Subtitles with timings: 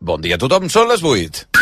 [0.00, 1.59] Bon dia a tothom, són les 8.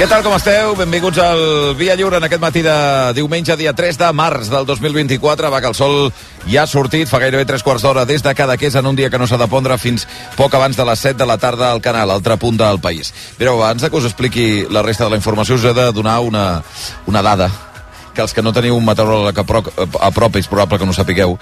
[0.00, 0.70] Què tal, com esteu?
[0.78, 1.42] Benvinguts al
[1.76, 2.72] Via Lliure en aquest matí de
[3.12, 5.50] diumenge, dia 3 de març del 2024.
[5.52, 6.06] Va que el sol
[6.48, 9.20] ja ha sortit, fa gairebé 3 quarts d'hora des de Cadaqués en un dia que
[9.20, 10.06] no s'ha de pondre fins
[10.38, 13.12] poc abans de les 7 de la tarda al canal, altre punt del país.
[13.36, 16.20] Mireu, abans de que us expliqui la resta de la informació, us he de donar
[16.24, 16.62] una,
[17.04, 17.50] una dada
[18.14, 19.68] que els que no teniu un meteoròleg a prop,
[20.00, 21.36] a prop és probable que no sapigueu.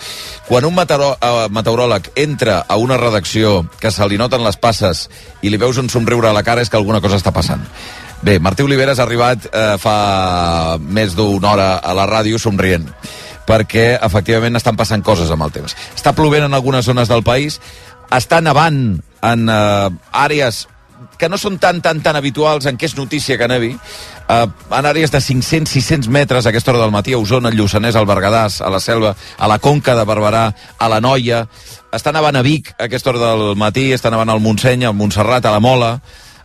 [0.51, 5.07] Quan un meteorò, uh, meteoròleg entra a una redacció que se li noten les passes
[5.47, 7.63] i li veus un somriure a la cara és que alguna cosa està passant.
[8.23, 12.89] Bé, Martí Oliveres ha arribat eh, fa més d'una hora a la ràdio somrient
[13.49, 15.77] perquè efectivament estan passant coses amb el temps.
[15.97, 17.57] Està plovent en algunes zones del país,
[18.13, 20.67] està nevant en eh, àrees
[21.19, 24.89] que no són tan, tan, tan habituals en què és notícia que nevi, eh, en
[24.91, 28.61] àrees de 500-600 metres a aquesta hora del matí, a Osona, al Lluçanès, al Berguedàs,
[28.61, 30.45] a la Selva, a la Conca de Barberà,
[30.79, 31.45] a la Noia,
[31.95, 35.47] està nevant a Vic a aquesta hora del matí, està nevant al Montseny, al Montserrat,
[35.47, 35.97] a la Mola,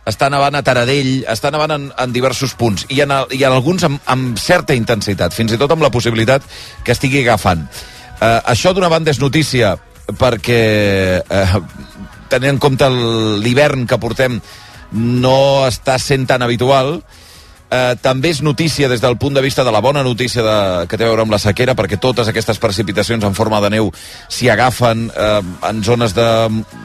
[0.08, 3.86] està nevant a Taradell, està nevant en, en diversos punts, i en, i en alguns
[3.88, 6.44] amb, amb certa intensitat, fins i tot amb la possibilitat
[6.84, 7.64] que estigui agafant.
[8.20, 9.74] Eh, això d'una banda és notícia
[10.20, 10.60] perquè,
[11.24, 11.60] eh,
[12.28, 12.90] tenint en compte
[13.40, 14.40] l'hivern que portem,
[14.94, 16.98] no està sent tan habitual,
[17.70, 20.98] Eh, també és notícia des del punt de vista de la bona notícia de, que
[21.00, 23.88] té a veure amb la sequera, perquè totes aquestes precipitacions en forma de neu
[24.28, 25.40] s'hi agafen eh,
[25.70, 26.26] en zones de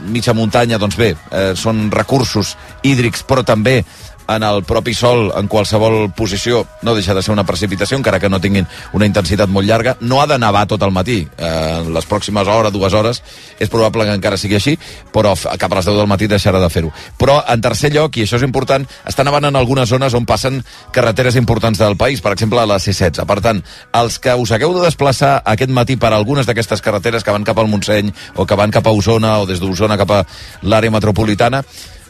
[0.07, 3.83] mitja muntanya, doncs bé, eh, són recursos hídrics, però també
[4.29, 8.29] en el propi sol, en qualsevol posició, no deixa de ser una precipitació, encara que
[8.29, 9.95] no tinguin una intensitat molt llarga.
[10.01, 11.23] No ha de nevar tot el matí.
[11.37, 13.23] Eh, les pròximes hores, dues hores,
[13.59, 14.75] és probable que encara sigui així,
[15.13, 16.93] però cap a les 10 del matí deixarà de fer-ho.
[17.17, 20.61] Però, en tercer lloc, i això és important, està nevant en algunes zones on passen
[20.93, 23.25] carreteres importants del país, per exemple, a la C-16.
[23.25, 23.63] Per tant,
[23.97, 27.57] els que us hagueu de desplaçar aquest matí per algunes d'aquestes carreteres que van cap
[27.57, 30.23] al Montseny o que van cap a Osona o des d'Osona cap a
[30.61, 31.63] l'àrea metropolitana,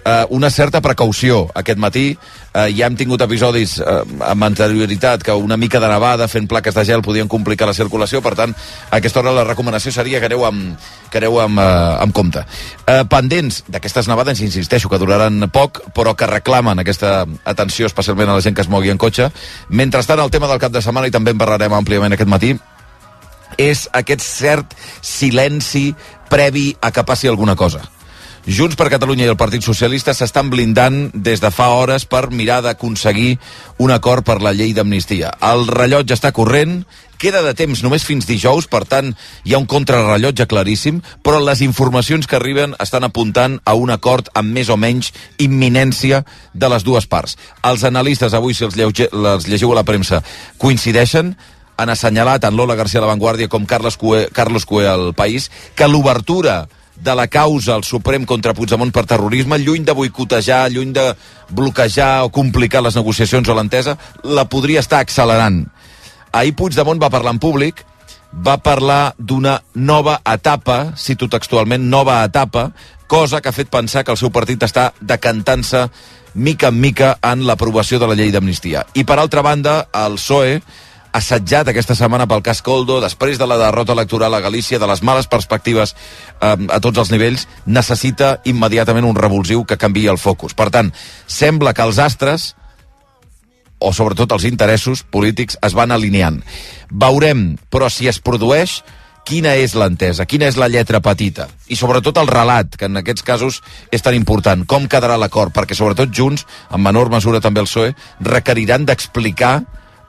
[0.09, 2.17] eh, una certa precaució aquest matí.
[2.49, 6.75] Eh, ja hem tingut episodis eh, amb anterioritat que una mica de nevada fent plaques
[6.75, 8.55] de gel podien complicar la circulació, per tant,
[8.89, 10.79] a aquesta hora la recomanació seria que aneu amb,
[11.11, 11.67] que aneu amb, eh,
[12.05, 12.45] amb compte.
[12.85, 18.39] Eh, pendents d'aquestes nevades, insisteixo, que duraran poc, però que reclamen aquesta atenció especialment a
[18.39, 19.29] la gent que es mogui en cotxe.
[19.69, 22.55] Mentrestant, el tema del cap de setmana, i també en parlarem àmpliament aquest matí,
[23.57, 25.89] és aquest cert silenci
[26.29, 27.81] previ a que passi alguna cosa
[28.47, 32.61] Junts per Catalunya i el Partit Socialista s'estan blindant des de fa hores per mirar
[32.63, 33.37] d'aconseguir
[33.83, 35.33] un acord per la llei d'amnistia.
[35.43, 36.85] El rellotge està corrent,
[37.19, 39.11] queda de temps només fins dijous, per tant
[39.43, 44.31] hi ha un contrarrellotge claríssim, però les informacions que arriben estan apuntant a un acord
[44.33, 46.23] amb més o menys imminència
[46.53, 47.35] de les dues parts.
[47.67, 50.23] Els analistes, avui si els, lleuge, els llegiu a la premsa,
[50.57, 51.35] coincideixen
[51.79, 55.47] han assenyalat tant Lola García a la Vanguardia com Carlos Cue, Carlos Cue al País
[55.75, 56.65] que l'obertura
[56.99, 61.05] de la causa al Suprem contra Puigdemont per terrorisme, lluny de boicotejar, lluny de
[61.49, 65.63] bloquejar o complicar les negociacions o l'entesa, la podria estar accelerant.
[66.31, 67.85] Ahir Puigdemont va parlar en públic,
[68.33, 72.69] va parlar d'una nova etapa, cito textualment, nova etapa,
[73.07, 75.87] cosa que ha fet pensar que el seu partit està decantant-se
[76.35, 78.85] mica en mica en l'aprovació de la llei d'amnistia.
[78.93, 80.59] I per altra banda, el PSOE
[81.15, 85.01] assetjat aquesta setmana pel cas Coldo, després de la derrota electoral a Galícia, de les
[85.03, 90.53] males perspectives eh, a tots els nivells, necessita immediatament un revulsiu que canvi el focus.
[90.53, 90.93] Per tant,
[91.27, 92.53] sembla que els astres
[93.79, 96.41] o sobretot els interessos polítics es van alineant.
[96.91, 98.81] Veurem, però si es produeix,
[99.29, 103.25] quina és l'entesa, quina és la lletra petita i sobretot el relat, que en aquests
[103.25, 103.59] casos
[103.93, 107.93] és tan important, com quedarà l'acord, perquè sobretot Junts, en menor mesura també el PSOE,
[108.25, 109.59] requeriran d'explicar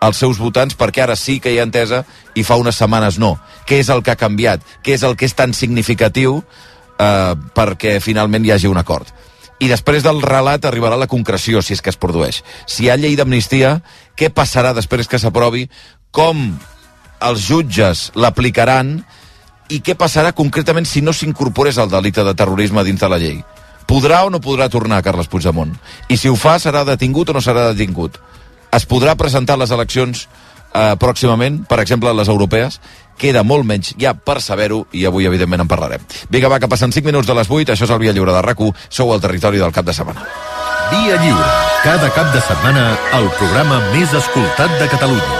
[0.00, 2.04] als seus votants perquè ara sí que hi ha entesa
[2.34, 3.36] i fa unes setmanes no.
[3.68, 4.64] Què és el que ha canviat?
[4.82, 9.12] Què és el que és tan significatiu eh, perquè finalment hi hagi un acord?
[9.60, 12.40] I després del relat arribarà la concreció, si és que es produeix.
[12.64, 13.76] Si hi ha llei d'amnistia,
[14.16, 15.66] què passarà després que s'aprovi?
[16.16, 16.46] Com
[17.20, 19.02] els jutges l'aplicaran?
[19.70, 23.42] I què passarà concretament si no s'incorporés el delicte de terrorisme dins de la llei?
[23.86, 25.76] Podrà o no podrà tornar Carles Puigdemont?
[26.08, 28.16] I si ho fa, serà detingut o no serà detingut?
[28.72, 30.26] Es podrà presentar les eleccions
[30.74, 32.80] eh, pròximament, per exemple, les europees,
[33.20, 36.06] queda molt menys ja per saber-ho i avui evidentment en parlarem.
[36.30, 38.42] Vinga, va, que passen 5 minuts de les 8, això és el Via Lliure de
[38.46, 40.24] rac sou al territori del cap de setmana.
[40.90, 41.52] Via Lliure,
[41.84, 45.39] cada cap de setmana el programa més escoltat de Catalunya.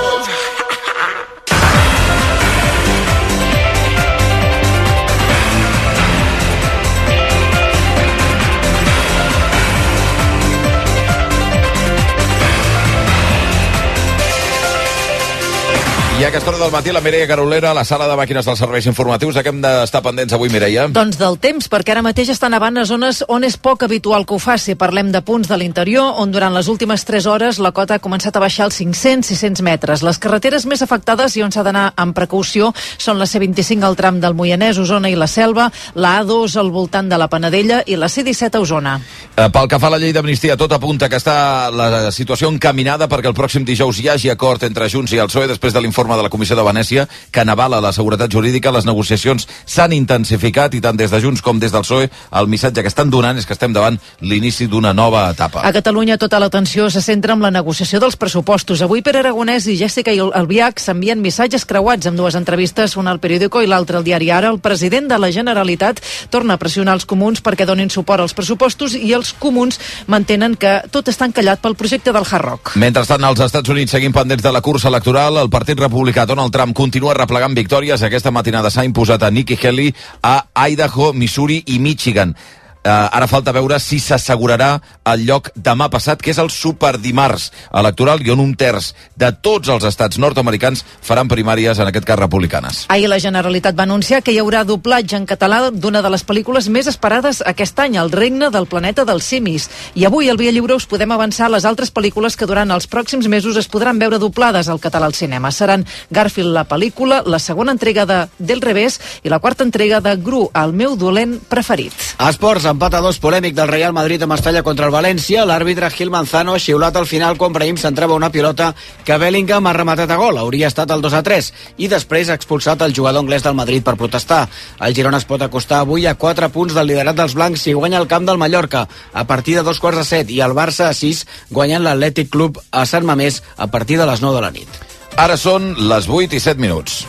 [16.20, 18.58] I a aquesta hora del matí la Mireia Carolera a la sala de màquines dels
[18.60, 19.38] serveis informatius.
[19.38, 20.82] De què hem d'estar pendents avui, Mireia?
[20.92, 24.36] Doncs del temps, perquè ara mateix està nevant a zones on és poc habitual que
[24.36, 24.74] ho faci.
[24.76, 28.36] Parlem de punts de l'interior, on durant les últimes 3 hores la cota ha començat
[28.36, 30.02] a baixar als 500-600 metres.
[30.04, 32.68] Les carreteres més afectades i on s'ha d'anar amb precaució
[32.98, 37.08] són la C25 al tram del Moianès, Osona i la Selva, la A2 al voltant
[37.08, 38.98] de la Panadella i la C17 a Osona.
[39.38, 43.08] Eh, pel que fa a la llei d'amnistia, tot apunta que està la situació encaminada
[43.08, 46.09] perquè el pròxim dijous hi hagi acord entre Junts i el PSOE després de l'informe
[46.16, 48.72] de la Comissió de Venècia que n'avala la seguretat jurídica.
[48.72, 52.10] Les negociacions s'han intensificat i tant des de Junts com des del PSOE
[52.40, 55.62] el missatge que estan donant és que estem davant l'inici d'una nova etapa.
[55.66, 58.82] A Catalunya tota l'atenció se centra en la negociació dels pressupostos.
[58.82, 63.62] Avui per Aragonès i Jessica Albiach s'envien missatges creuats amb dues entrevistes, una al periòdico
[63.62, 64.50] i l'altra al diari Ara.
[64.50, 68.94] El president de la Generalitat torna a pressionar els comuns perquè donin suport als pressupostos
[68.94, 72.74] i els comuns mantenen que tot està encallat pel projecte del Hard Rock.
[72.80, 75.38] Mentrestant, als Estats Units seguim pendents de la cursa electoral.
[75.40, 78.00] El Partit Republicà que Donald Trump continua replegant victòries.
[78.00, 79.92] Aquesta matinada s'ha imposat a Nikki Haley
[80.24, 82.32] a Idaho, Missouri i Michigan.
[82.80, 84.70] Uh, ara falta veure si s'assegurarà
[85.12, 89.68] el lloc demà passat, que és el superdimarts electoral i on un terç de tots
[89.68, 92.86] els estats nord-americans faran primàries, en aquest cas republicanes.
[92.88, 96.70] Ahir la Generalitat va anunciar que hi haurà doblatge en català d'una de les pel·lícules
[96.72, 99.68] més esperades aquest any, El regne del planeta dels simis.
[99.94, 103.28] I avui, al Via Lliure, us podem avançar les altres pel·lícules que durant els pròxims
[103.28, 105.52] mesos es podran veure doblades al català al cinema.
[105.52, 110.16] Seran Garfield la pel·lícula, la segona entrega de Del revés i la quarta entrega de
[110.16, 111.92] Gru, el meu dolent preferit.
[112.16, 115.42] Esports, empat a dos polèmic del Real Madrid a Mestalla contra el València.
[115.48, 118.70] L'àrbitre Gil Manzano ha xiulat al final quan Brahim centrava una pilota
[119.04, 120.38] que Bellingham ha rematat a gol.
[120.38, 121.50] Hauria estat el 2 a 3
[121.82, 124.44] i després ha expulsat el jugador anglès del Madrid per protestar.
[124.80, 127.98] El Girona es pot acostar avui a 4 punts del liderat dels blancs si guanya
[127.98, 130.94] el camp del Mallorca a partir de dos quarts de set i el Barça a
[130.94, 134.80] 6 guanyant l'Atlètic Club a Sant Mamés a partir de les 9 de la nit.
[135.16, 137.04] Ara són les 8 i 7 minuts.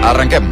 [0.00, 0.48] Arrenquem.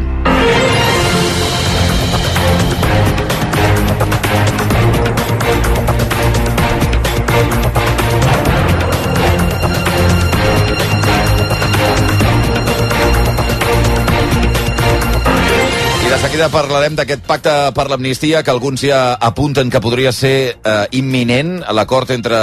[16.39, 21.65] Seguida parlarem d'aquest pacte per l'amnistia que alguns ja apunten que podria ser eh, imminent.
[21.75, 22.39] L'acord entre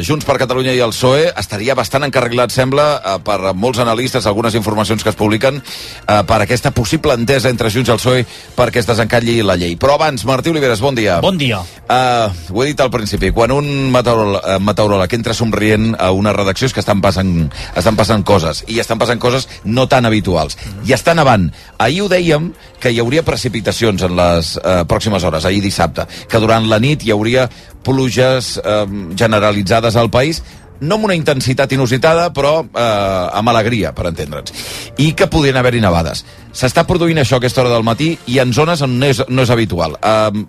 [0.00, 4.56] Junts per Catalunya i el PSOE estaria bastant encarregat, sembla, eh, per molts analistes, algunes
[4.56, 8.24] informacions que es publiquen, eh, per aquesta possible entesa entre Junts i el PSOE
[8.56, 9.76] perquè es desencalli la llei.
[9.76, 11.20] Però abans, Martí Oliveres, bon dia.
[11.20, 11.60] Bon dia.
[11.84, 16.32] Eh, ho he dit al principi, quan un meteoròleg, uh, meteoròleg entra somrient a una
[16.32, 20.56] redacció és que estan passant, estan passant coses, i estan passant coses no tan habituals.
[20.88, 21.50] I estan avant.
[21.76, 26.42] Ahir ho dèiem que hi hauria precipitacions en les eh, pròximes hores, ahir dissabte, que
[26.42, 27.48] durant la nit hi hauria
[27.84, 28.84] pluges eh,
[29.18, 30.42] generalitzades al país,
[30.84, 34.54] no amb una intensitat inusitada, però eh, amb alegria, per entendre'ns.
[35.02, 36.24] I que podien haver-hi nevades.
[36.54, 39.46] S'està produint això a aquesta hora del matí i en zones on no és, no
[39.46, 39.98] és habitual.
[39.98, 40.44] Eh,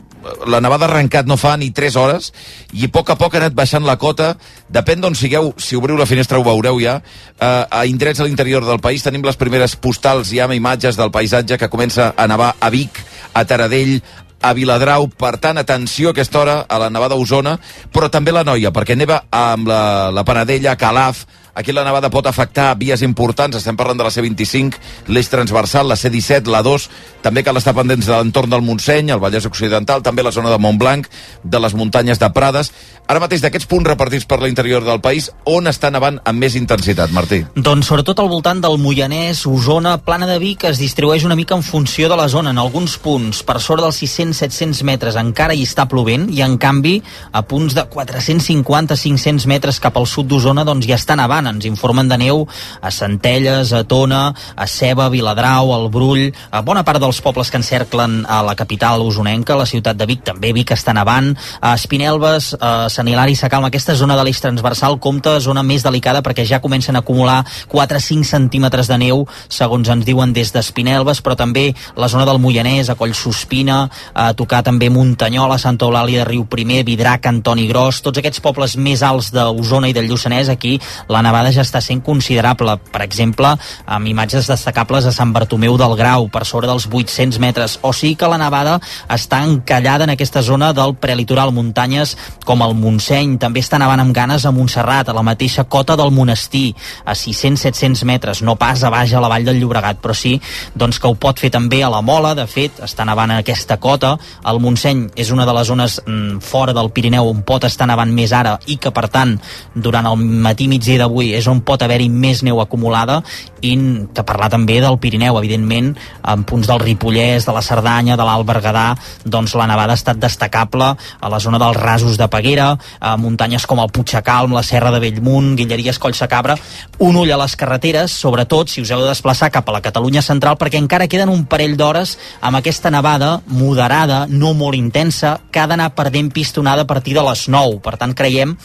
[0.47, 2.31] la nevada ha arrencat no fa ni 3 hores
[2.73, 4.33] i a poc a poc ha anat baixant la cota.
[4.69, 6.99] Depèn d'on sigueu, si obriu la finestra ho veureu ja.
[7.39, 11.13] Eh, a indrets a l'interior del país tenim les primeres postals ja amb imatges del
[11.13, 13.01] paisatge que comença a nevar a Vic,
[13.33, 14.01] a Taradell,
[14.41, 15.09] a Viladrau.
[15.09, 17.57] Per tant, atenció a aquesta hora a la nevada a Osona,
[17.93, 22.25] però també la Noia, perquè neva amb la, la Panadella, Calaf, Aquí la nevada pot
[22.27, 24.75] afectar vies importants, estem parlant de la C25,
[25.07, 26.87] l'eix transversal, la C17, la 2,
[27.23, 30.59] també cal estar pendents de l'entorn del Montseny, el Vallès Occidental, també la zona de
[30.59, 31.07] Montblanc,
[31.43, 32.73] de les muntanyes de Prades.
[33.07, 37.13] Ara mateix d'aquests punts repartits per l'interior del país, on està nevant amb més intensitat,
[37.15, 37.45] Martí?
[37.55, 41.63] Doncs sobretot al voltant del Moianès, Osona, Plana de Vic, es distribueix una mica en
[41.63, 42.51] funció de la zona.
[42.51, 46.97] En alguns punts, per sort dels 600-700 metres, encara hi està plovent, i en canvi,
[47.31, 51.55] a punts de 450-500 metres cap al sud d'Osona, doncs ja està nevant nevant.
[51.55, 52.45] Ens informen de neu
[52.81, 57.57] a Centelles, a Tona, a Ceba, Viladrau, al Brull, a bona part dels pobles que
[57.57, 62.55] encerclen a la capital usonenca, la ciutat de Vic, també Vic està nevant, a Espinelves,
[62.59, 66.61] a Sant Hilari, Sacalma, aquesta zona de l'eix transversal compta zona més delicada perquè ja
[66.61, 72.09] comencen a acumular 4-5 centímetres de neu, segons ens diuen des d'Espinelves, però també la
[72.09, 77.27] zona del Moianès, a Collsospina, a tocar també Muntanyola, Santa Eulàlia de Riu Primer, Vidrac,
[77.29, 80.77] Antoni Gros, tots aquests pobles més alts d'Osona i del Lluçanès, aquí
[81.09, 82.77] la nevada ja està sent considerable.
[82.91, 83.51] Per exemple,
[83.85, 88.15] amb imatges destacables a Sant Bartomeu del Grau, per sobre dels 800 metres, o sí
[88.15, 92.15] que la nevada està encallada en aquesta zona del prelitoral, muntanyes
[92.45, 96.11] com el Montseny, també està nevant amb ganes a Montserrat, a la mateixa cota del
[96.15, 96.73] Monestir,
[97.05, 100.37] a 600-700 metres, no pas a baix a la vall del Llobregat, però sí
[100.75, 103.77] doncs, que ho pot fer també a la Mola, de fet, està nevant en aquesta
[103.81, 104.15] cota,
[104.47, 108.11] el Montseny és una de les zones mm, fora del Pirineu on pot estar nevant
[108.13, 109.35] més ara i que, per tant,
[109.75, 113.21] durant el matí migdia d'avui és on pot haver-hi més neu acumulada
[113.65, 113.73] i
[114.13, 118.45] que parlar també del Pirineu, evidentment, en punts del Ripollès, de la Cerdanya, de l'Alt
[118.45, 118.85] Berguedà,
[119.25, 122.67] doncs la nevada ha estat destacable a la zona dels rasos de Peguera,
[122.99, 126.57] a muntanyes com el Puigcalm, la Serra de Bellmunt, Guilleries, Collsacabra,
[126.99, 130.21] un ull a les carreteres, sobretot si us heu de desplaçar cap a la Catalunya
[130.25, 135.59] central, perquè encara queden un parell d'hores amb aquesta nevada moderada, no molt intensa, que
[135.59, 137.81] ha d'anar perdent pistonada a partir de les 9.
[137.81, 138.55] Per tant, creiem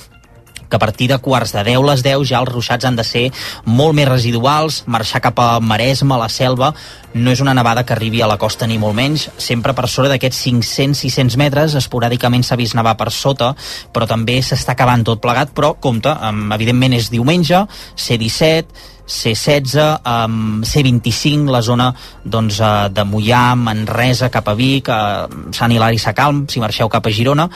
[0.70, 3.26] que a partir de quarts de 10 les 10 ja els ruixats han de ser
[3.66, 6.72] molt més residuals, marxar cap a Maresme, a la selva,
[7.12, 10.12] no és una nevada que arribi a la costa ni molt menys, sempre per sobre
[10.12, 13.52] d'aquests 500-600 metres, esporàdicament s'ha vist nevar per sota,
[13.92, 16.14] però també s'està acabant tot plegat, però compte,
[16.54, 17.66] evidentment és diumenge,
[17.98, 19.74] C17, C16,
[20.06, 21.90] um, C25, la zona
[22.22, 27.06] doncs, uh, de Mollà, Manresa, cap a Vic, uh, Sant Hilari Sacalm, si marxeu cap
[27.06, 27.48] a Girona,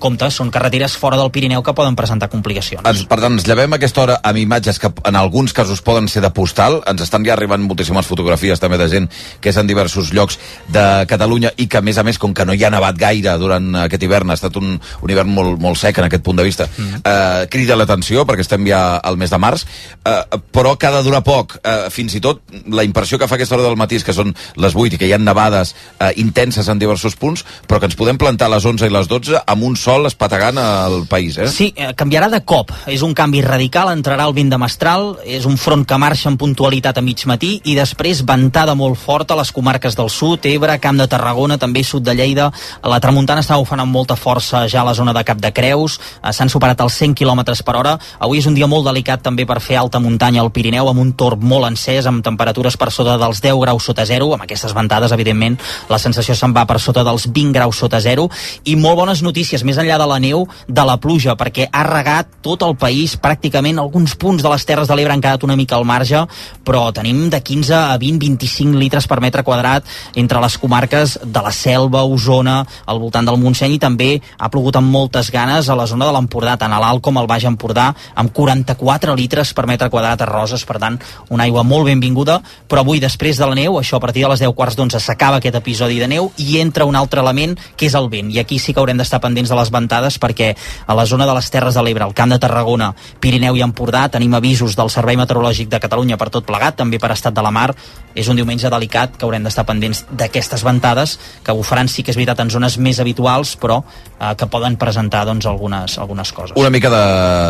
[0.00, 2.84] compte, són carreteres fora del Pirineu que poden presentar complicacions.
[2.88, 6.08] Ens, per tant, ens llevem a aquesta hora amb imatges que en alguns casos poden
[6.08, 6.80] ser de postal.
[6.90, 9.08] Ens estan ja arribant moltíssimes fotografies també de gent
[9.40, 10.38] que és en diversos llocs
[10.72, 13.36] de Catalunya i que, a més a més, com que no hi ha nevat gaire
[13.40, 16.46] durant aquest hivern, ha estat un, un hivern molt, molt sec en aquest punt de
[16.46, 17.02] vista, mm.
[17.04, 19.66] eh, crida l'atenció perquè estem ja al mes de març,
[20.04, 20.20] eh,
[20.54, 21.58] però que ha de durar poc.
[21.62, 24.74] Eh, fins i tot la impressió que fa aquesta hora del matí que són les
[24.74, 28.18] 8 i que hi ha nevades eh, intenses en diversos punts, però que ens podem
[28.20, 31.38] plantar a les 11 i les 12 amb un sol espategant al país.
[31.38, 31.48] Eh?
[31.48, 32.70] Sí, eh, canviarà de cop.
[32.90, 36.38] És un canvi radical, entrarà el vent de mestral, és un front que marxa en
[36.40, 40.78] puntualitat a mig matí i després ventada molt forta a les comarques del sud, Ebre,
[40.80, 42.50] Camp de Tarragona, també sud de Lleida.
[42.82, 45.98] La tramuntana està bufant amb molta força ja a la zona de Cap de Creus,
[46.22, 47.98] eh, s'han superat els 100 km per hora.
[48.18, 51.12] Avui és un dia molt delicat també per fer alta muntanya al Pirineu, amb un
[51.12, 55.12] torb molt encès, amb temperatures per sota dels 10 graus sota zero, amb aquestes ventades,
[55.12, 58.28] evidentment, la sensació se'n va per sota dels 20 graus sota zero,
[58.64, 62.32] i molt bones notícies, més enllà de la neu, de la pluja, perquè ha regat
[62.42, 65.76] tot el país, pràcticament alguns punts de les Terres de l'Ebre han quedat una mica
[65.78, 66.24] al marge,
[66.66, 71.52] però tenim de 15 a 20-25 litres per metre quadrat entre les comarques de la
[71.54, 75.86] Selva, Osona, al voltant del Montseny, i també ha plogut amb moltes ganes a la
[75.86, 79.90] zona de l'Empordà, tant a l'Alt com al Baix Empordà, amb 44 litres per metre
[79.92, 80.98] quadrat a Roses, per tant,
[81.30, 84.42] una aigua molt benvinguda, però avui, després de la neu, això a partir de les
[84.44, 87.94] 10 quarts d'onze s'acaba aquest episodi de neu i entra un altre element, que és
[87.98, 90.52] el vent, i aquí sí que haurem d'estar pendents de les ventades perquè
[90.86, 94.06] a la zona de les Terres de l'Ebre, al Camp de Tarragona, Pirineu i Empordà,
[94.08, 97.52] tenim avisos del Servei Meteorològic de Catalunya per tot plegat, també per estat de la
[97.54, 97.70] mar,
[98.14, 102.18] és un diumenge delicat que haurem d'estar pendents d'aquestes ventades que bufaran sí que és
[102.18, 106.56] veritat en zones més habituals però eh, que poden presentar doncs, algunes, algunes coses.
[106.60, 107.04] Una mica de,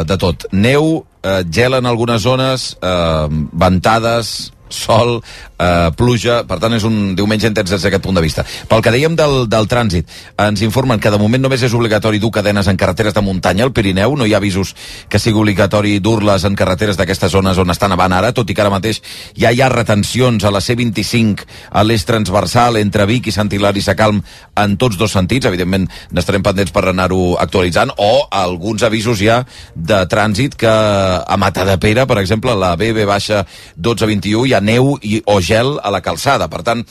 [0.09, 0.49] de tot.
[0.53, 5.21] Neu, eh, gel en algunes zones, eh, ventades, sol,
[5.65, 8.45] eh, pluja, per tant és un diumenge intens des d'aquest punt de vista.
[8.69, 10.11] Pel que dèiem del, del trànsit,
[10.45, 13.65] ens informen que de moment només és obligatori dur cadenes en carreteres de muntanya.
[13.65, 14.75] Al Pirineu, no hi ha avisos
[15.09, 18.65] que sigui obligatori dur-les en carreteres d'aquestes zones on estan avant ara, tot i que
[18.65, 19.01] ara mateix
[19.39, 23.83] ja hi ha retencions a la C25 a l'est transversal entre Vic i Sant Hilari
[23.85, 24.21] Sacalm
[24.61, 29.43] en tots dos sentits, evidentment n'estarem pendents per anar-ho actualitzant, o alguns avisos ja
[29.75, 33.45] de trànsit que a Matadepera, per exemple, la BB baixa
[33.77, 36.49] 1221 hi ha neu i, o gel a la calçada.
[36.51, 36.83] Per tant,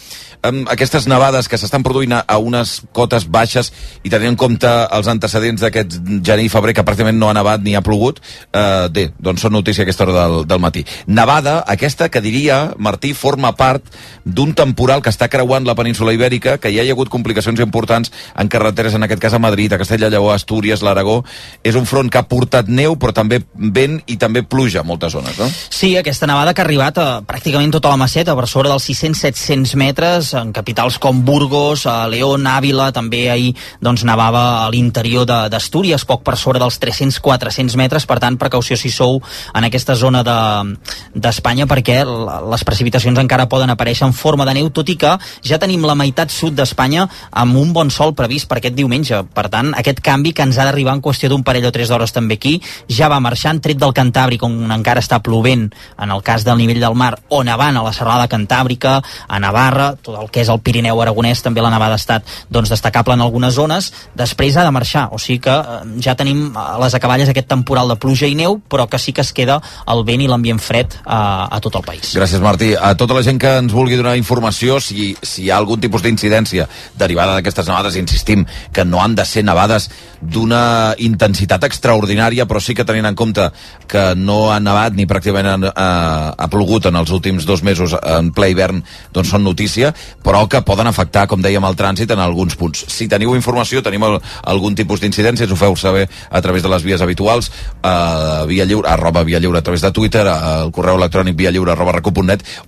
[0.44, 3.72] amb aquestes nevades que s'estan produint a, unes cotes baixes
[4.04, 7.64] i tenint en compte els antecedents d'aquest gener i febrer que pràcticament no ha nevat
[7.64, 8.20] ni ha plogut,
[8.52, 10.86] eh, bé, doncs són notícia a aquesta hora del, del matí.
[11.08, 13.88] Nevada, aquesta que diria, Martí, forma part
[14.26, 18.12] d'un temporal que està creuant la península ibèrica, que ja hi ha hagut complicacions importants
[18.36, 21.22] en carreteres, en aquest cas a Madrid, a Castella Lleó, Astúries, l'Aragó.
[21.64, 25.16] És un front que ha portat neu, però també vent i també pluja a moltes
[25.16, 25.50] zones, no?
[25.70, 29.78] Sí, aquesta nevada que ha arribat a pràcticament tota la maceta, per sobre dels 600-700
[29.80, 36.04] metres en capitals com Burgos, a León, Àvila, també ahir doncs, nevava a l'interior d'Astúries,
[36.04, 39.22] poc per sobre dels 300-400 metres, per tant, precaució si sou
[39.56, 44.68] en aquesta zona d'Espanya, de, perquè les precipitacions encara poden aparèixer en forma de neu,
[44.76, 48.60] tot i que ja tenim la meitat sud d'Espanya amb un bon sol previst per
[48.60, 49.22] aquest diumenge.
[49.32, 52.12] Per tant, aquest canvi que ens ha d'arribar en qüestió d'un parell o tres d'hores
[52.12, 52.58] també aquí,
[52.92, 56.84] ja va marxant, tret del Cantàbric, on encara està plovent en el cas del nivell
[56.84, 58.98] del mar, o nevant a la serralada cantàbrica,
[59.28, 62.72] a Navarra, tot el que és el Pirineu aragonès, també la nevada ha estat doncs,
[62.74, 66.78] destacable en algunes zones, després ha de marxar, o sigui que eh, ja tenim a
[66.82, 69.60] les acaballes aquest temporal de pluja i neu, però que sí que es queda
[69.90, 72.14] el vent i l'ambient fred a, a tot el país.
[72.18, 72.74] Gràcies, Martí.
[72.74, 76.04] A tota la gent que ens vulgui donar informació, si, si hi ha algun tipus
[76.06, 76.68] d'incidència
[77.00, 79.90] derivada d'aquestes nevades, insistim que no han de ser nevades
[80.22, 83.50] d'una intensitat extraordinària, però sí que tenint en compte
[83.90, 85.90] que no ha nevat ni pràcticament ha,
[86.38, 88.82] ha plogut en els últims dos mesos en ple hivern,
[89.14, 92.86] doncs són notícia, però que poden afectar, com dèiem, el trànsit en alguns punts.
[92.94, 96.86] Si teniu informació, tenim el, algun tipus d'incidència, ho feu saber a través de les
[96.86, 97.52] vies habituals,
[97.84, 101.74] uh, via lliure, arroba via lliure a través de Twitter, el correu electrònic via lliure
[101.74, 101.94] arroba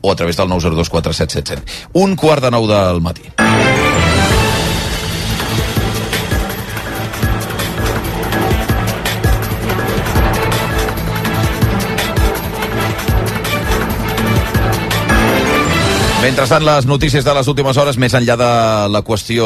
[0.02, 1.90] o a través del 902 4777.
[1.94, 3.24] Un quart de nou del matí.
[16.26, 18.46] Mentrestant, les notícies de les últimes hores, més enllà de
[18.90, 19.46] la qüestió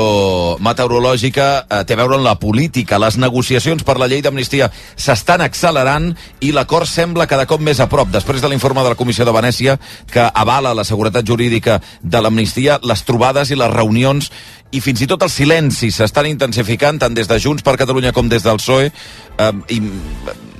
[0.63, 2.98] meteorològica, eh, té a veure amb la política.
[3.03, 7.89] Les negociacions per la llei d'amnistia s'estan accelerant i l'acord sembla cada cop més a
[7.89, 8.07] prop.
[8.07, 9.77] Després de l'informe de la Comissió de Venècia,
[10.09, 14.31] que avala la seguretat jurídica de l'amnistia, les trobades i les reunions
[14.71, 18.29] i fins i tot els silencis s'estan intensificant tant des de Junts per Catalunya com
[18.29, 19.81] des del PSOE eh, i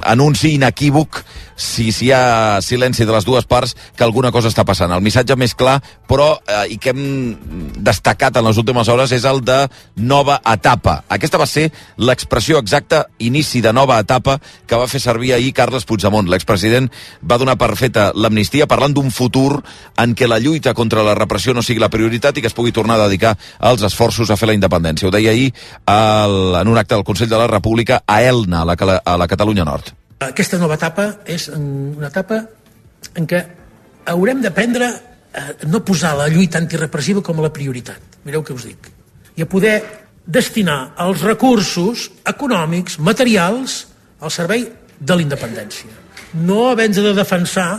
[0.02, 1.24] anunci inequívoc
[1.60, 4.94] si, si hi ha silenci de les dues parts que alguna cosa està passant.
[4.96, 5.78] El missatge més clar,
[6.08, 9.60] però, eh, i que hem destacat en les últimes hores, és el de
[10.00, 11.04] nova etapa.
[11.12, 15.86] Aquesta va ser l'expressió exacta, inici de nova etapa, que va fer servir ahir Carles
[15.86, 16.32] Puigdemont.
[16.32, 16.88] L'expresident
[17.22, 19.60] va donar per feta l'amnistia parlant d'un futur
[20.00, 22.72] en què la lluita contra la repressió no sigui la prioritat i que es pugui
[22.72, 25.10] tornar a dedicar als esforços a fer la independència.
[25.10, 25.52] Ho deia ahir
[25.86, 29.28] el, en un acte del Consell de la República a Elna, a la, a la
[29.28, 29.89] Catalunya Nord.
[30.20, 32.42] Aquesta nova etapa és una etapa
[33.16, 33.40] en què
[34.12, 38.20] haurem d'aprendre a no posar la lluita antirepressiva com a la prioritat.
[38.26, 38.90] Mireu què us dic.
[39.40, 39.78] I a poder
[40.26, 43.86] destinar els recursos econòmics, materials,
[44.20, 44.66] al servei
[45.00, 45.94] de la independència.
[46.44, 47.70] No havent de defensar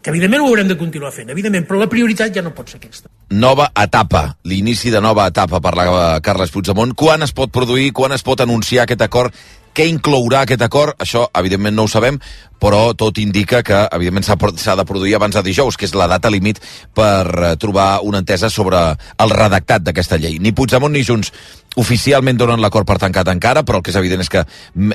[0.00, 2.78] que evidentment ho haurem de continuar fent, evidentment, però la prioritat ja no pot ser
[2.80, 3.10] aquesta.
[3.30, 5.86] Nova etapa, l'inici de nova etapa per la
[6.24, 6.94] Carles Puigdemont.
[6.96, 9.36] Quan es pot produir, quan es pot anunciar aquest acord
[9.74, 10.96] què inclourà aquest acord?
[11.02, 12.20] Això, evidentment, no ho sabem,
[12.60, 16.30] però tot indica que, evidentment, s'ha de produir abans de dijous, que és la data
[16.30, 16.60] límit
[16.94, 20.38] per eh, trobar una entesa sobre el redactat d'aquesta llei.
[20.38, 21.32] Ni Puigdemont ni Junts
[21.78, 24.42] oficialment donen l'acord per tancat encara, però el que és evident és que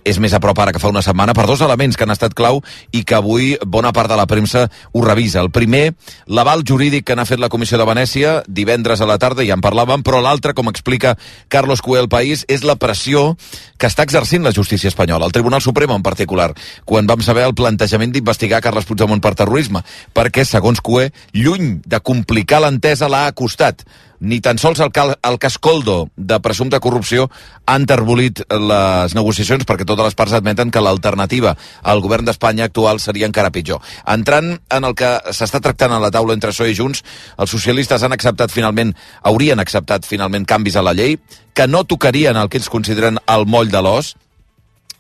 [0.04, 2.36] és més a prop ara que fa una setmana per dos elements que han estat
[2.36, 5.40] clau i que avui bona part de la premsa ho revisa.
[5.40, 5.94] El primer,
[6.28, 9.64] l'aval jurídic que n'ha fet la Comissió de Venècia divendres a la tarda, ja en
[9.64, 11.16] parlàvem, però l'altre, com explica
[11.48, 13.38] Carlos el País, és la pressió
[13.78, 17.55] que està exercint la justícia espanyola, el Tribunal Suprem en particular, quan vam saber el
[17.58, 19.84] plantejament d'investigar Carles Puigdemont per terrorisme,
[20.16, 23.86] perquè, segons Cué, lluny de complicar l'entesa l'ha acostat.
[24.26, 27.28] Ni tan sols el, cal, el cas Coldo de presumpta corrupció
[27.68, 33.02] ha enterbolit les negociacions perquè totes les parts admeten que l'alternativa al govern d'Espanya actual
[33.04, 33.84] seria encara pitjor.
[34.08, 37.04] Entrant en el que s'està tractant a la taula entre PSOE i Junts,
[37.38, 41.20] els socialistes han acceptat finalment, haurien acceptat finalment canvis a la llei
[41.54, 44.16] que no tocarien el que ells consideren el moll de l'os,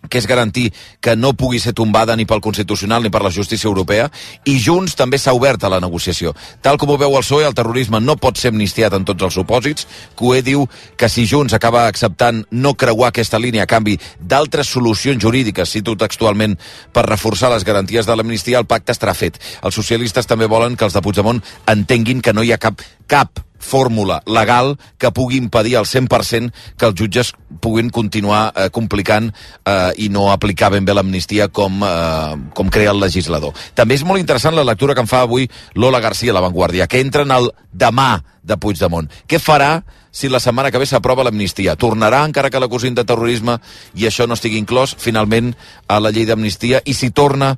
[0.09, 3.67] que és garantir que no pugui ser tombada ni pel Constitucional ni per la justícia
[3.67, 4.09] europea,
[4.45, 6.33] i Junts també s'ha obert a la negociació.
[6.61, 9.37] Tal com ho veu el PSOE, el terrorisme no pot ser amnistiat en tots els
[9.37, 9.87] supòsits.
[10.15, 15.21] Cué diu que si Junts acaba acceptant no creuar aquesta línia a canvi d'altres solucions
[15.21, 16.57] jurídiques, cito textualment,
[16.93, 19.39] per reforçar les garanties de l'amnistia, el pacte estarà fet.
[19.63, 21.41] Els socialistes també volen que els de Puigdemont
[21.71, 26.88] entenguin que no hi ha cap, cap fórmula legal que pugui impedir al 100% que
[26.88, 32.38] els jutges puguin continuar eh, complicant eh, i no aplicar ben bé l'amnistia com, eh,
[32.54, 33.56] com crea el legislador.
[33.75, 36.88] També és molt interessant la lectura que en fa avui Lola Garcia a La Vanguardia,
[36.88, 39.10] que entra en el demà de Puigdemont.
[39.28, 39.80] Què farà
[40.15, 41.75] si la setmana que ve s'aprova l'amnistia?
[41.75, 43.58] Tornarà, encara que l'acusin de terrorisme
[43.95, 45.56] i això no estigui inclòs, finalment,
[45.88, 46.84] a la llei d'amnistia?
[46.86, 47.56] I si torna,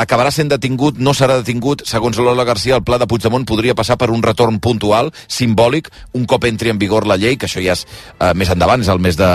[0.00, 1.84] acabarà sent detingut, no serà detingut.
[1.88, 6.26] Segons Lola Garcia, el pla de Puigdemont podria passar per un retorn puntual, simbòlic, un
[6.30, 9.02] cop entri en vigor la llei, que això ja és eh, més endavant, és el
[9.02, 9.30] mes de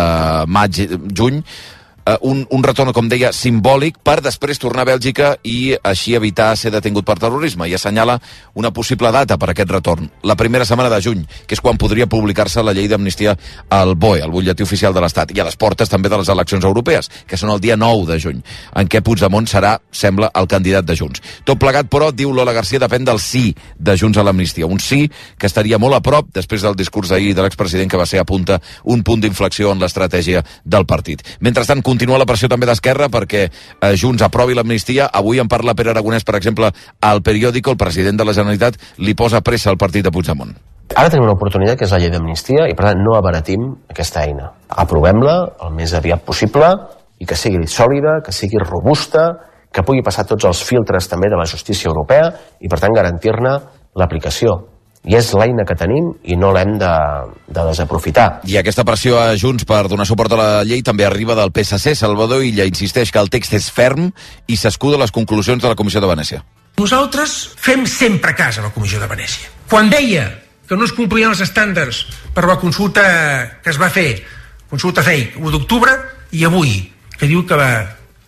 [0.50, 0.82] maig,
[1.16, 1.44] juny,
[2.06, 6.52] eh, un, un retorn, com deia, simbòlic per després tornar a Bèlgica i així evitar
[6.58, 7.68] ser detingut per terrorisme.
[7.68, 8.20] I assenyala
[8.56, 12.08] una possible data per aquest retorn, la primera setmana de juny, que és quan podria
[12.12, 13.36] publicar-se la llei d'amnistia
[13.70, 16.66] al BOE, al butlletí oficial de l'Estat, i a les portes també de les eleccions
[16.66, 18.42] europees, que són el dia 9 de juny,
[18.76, 21.22] en què Puigdemont serà, sembla, el candidat de Junts.
[21.46, 24.68] Tot plegat, però, diu Lola Garcia, depèn del sí de Junts a l'amnistia.
[24.68, 25.06] Un sí
[25.40, 28.28] que estaria molt a prop després del discurs d'ahir de l'expresident que va ser a
[28.28, 31.24] punta un punt d'inflexió en l'estratègia del partit.
[31.40, 35.08] Mentrestant, continua la pressió també d'Esquerra perquè eh, Junts aprovi l'amnistia.
[35.16, 36.68] Avui en parla Pere Aragonès, per exemple,
[37.00, 40.52] al periòdico, el president de la Generalitat li posa pressa al partit de Puigdemont.
[40.92, 44.26] Ara tenim una oportunitat que és la llei d'amnistia i per tant no abaratim aquesta
[44.28, 44.52] eina.
[44.84, 46.68] Aprovem-la el més aviat possible
[47.18, 49.30] i que sigui sòlida, que sigui robusta,
[49.72, 52.30] que pugui passar tots els filtres també de la justícia europea
[52.60, 53.58] i per tant garantir-ne
[53.96, 54.60] l'aplicació
[55.06, 56.92] i és l'eina que tenim i no l'hem de,
[57.48, 58.42] de desaprofitar.
[58.50, 61.94] I aquesta pressió a Junts per donar suport a la llei també arriba del PSC.
[61.96, 64.10] Salvador Illa insisteix que el text és ferm
[64.48, 66.42] i s'escuda les conclusions de la Comissió de Venècia.
[66.76, 69.52] Nosaltres fem sempre cas a la Comissió de Venècia.
[69.70, 70.26] Quan deia
[70.68, 72.02] que no es complien els estàndards
[72.34, 73.06] per la consulta
[73.64, 74.24] que es va fer,
[74.72, 75.94] consulta fake, 1 d'octubre,
[76.34, 76.80] i avui,
[77.16, 77.70] que diu que va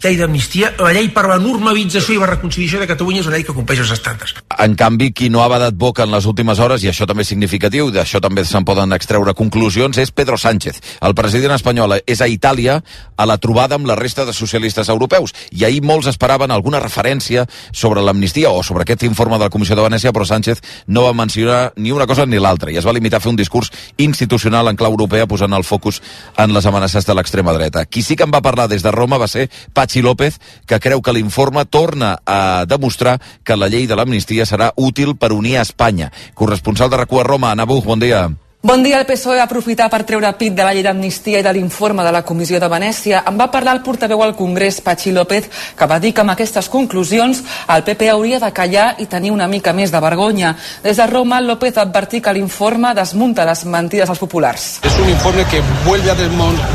[0.03, 3.45] llei d'amnistia, la llei per la normalització i la reconciliació de Catalunya és una llei
[3.47, 4.35] que compleix els estàndards.
[4.63, 7.31] En canvi, qui no ha badat boca en les últimes hores, i això també és
[7.33, 10.81] significatiu, d'això també se'n poden extreure conclusions, és Pedro Sánchez.
[11.01, 12.79] El president espanyol és a Itàlia
[13.17, 15.33] a la trobada amb la resta de socialistes europeus.
[15.51, 19.75] I ahir molts esperaven alguna referència sobre l'amnistia o sobre aquest informe de la Comissió
[19.75, 22.93] de Venècia, però Sánchez no va mencionar ni una cosa ni l'altra i es va
[22.93, 26.01] limitar a fer un discurs institucional en clau europea posant el focus
[26.37, 27.85] en les amenaces de l'extrema dreta.
[27.85, 29.49] Qui sí que en va parlar des de Roma va ser
[29.87, 34.73] Pachi López, que creu que l'informe torna a demostrar que la llei de l'amnistia serà
[34.75, 36.11] útil per unir a Espanya.
[36.35, 38.27] Corresponsal de RACU a Roma, Ana Buch, bon dia.
[38.67, 38.97] Bon dia.
[38.99, 42.11] El PSOE va aprofitar per treure pit de la llei d'amnistia i de l'informe de
[42.11, 43.21] la Comissió de Venècia.
[43.29, 45.47] En va parlar el portaveu al Congrés, Pachi López,
[45.79, 47.39] que va dir que amb aquestes conclusions
[47.71, 50.51] el PP hauria de callar i tenir una mica més de vergonya.
[50.83, 54.67] Des de Roma, López advertí que l'informe desmunta les mentides als populars.
[54.83, 56.15] Es un informe que vuelve a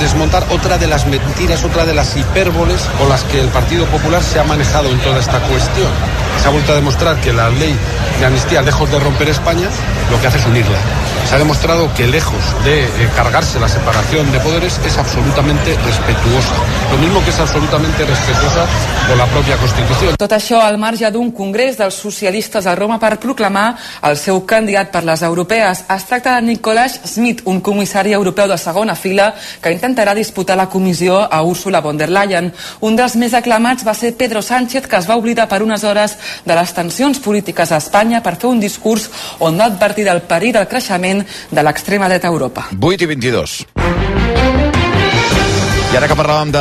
[0.00, 4.22] desmontar otra de las mentiras, otra de las hipérboles con las que el Partido Popular
[4.22, 5.92] se ha manejado en toda esta cuestión.
[6.40, 7.76] Se ha vuelto a demostrar que la ley
[8.18, 9.68] de amnistía, lejos de romper España,
[10.10, 10.78] lo que hace es unirla.
[11.28, 16.54] Se ha demostrado que lejos de eh, cargarse la separación de poderes es absolutamente respetuosa.
[16.92, 18.66] Lo mismo que es absolutamente respetuosa
[19.08, 20.16] con la propia Constitución.
[20.16, 23.74] Tot això al marge d'un congrés dels socialistes a Roma per proclamar
[24.06, 25.84] el seu candidat per les europees.
[25.88, 30.68] Es tracta de Nicolás Smith, un comissari europeu de segona fila que intentarà disputar la
[30.68, 32.52] comissió a Ursula von der Leyen.
[32.80, 36.18] Un dels més aclamats va ser Pedro Sánchez, que es va oblidar per unes hores
[36.44, 40.54] de les tensions polítiques a Espanya per fer un discurs on va advertir del perill
[40.54, 42.68] del creixement de l'extrema dreta a Europa.
[42.78, 44.11] 8 i 22.
[45.92, 46.60] I ara que parlàvem de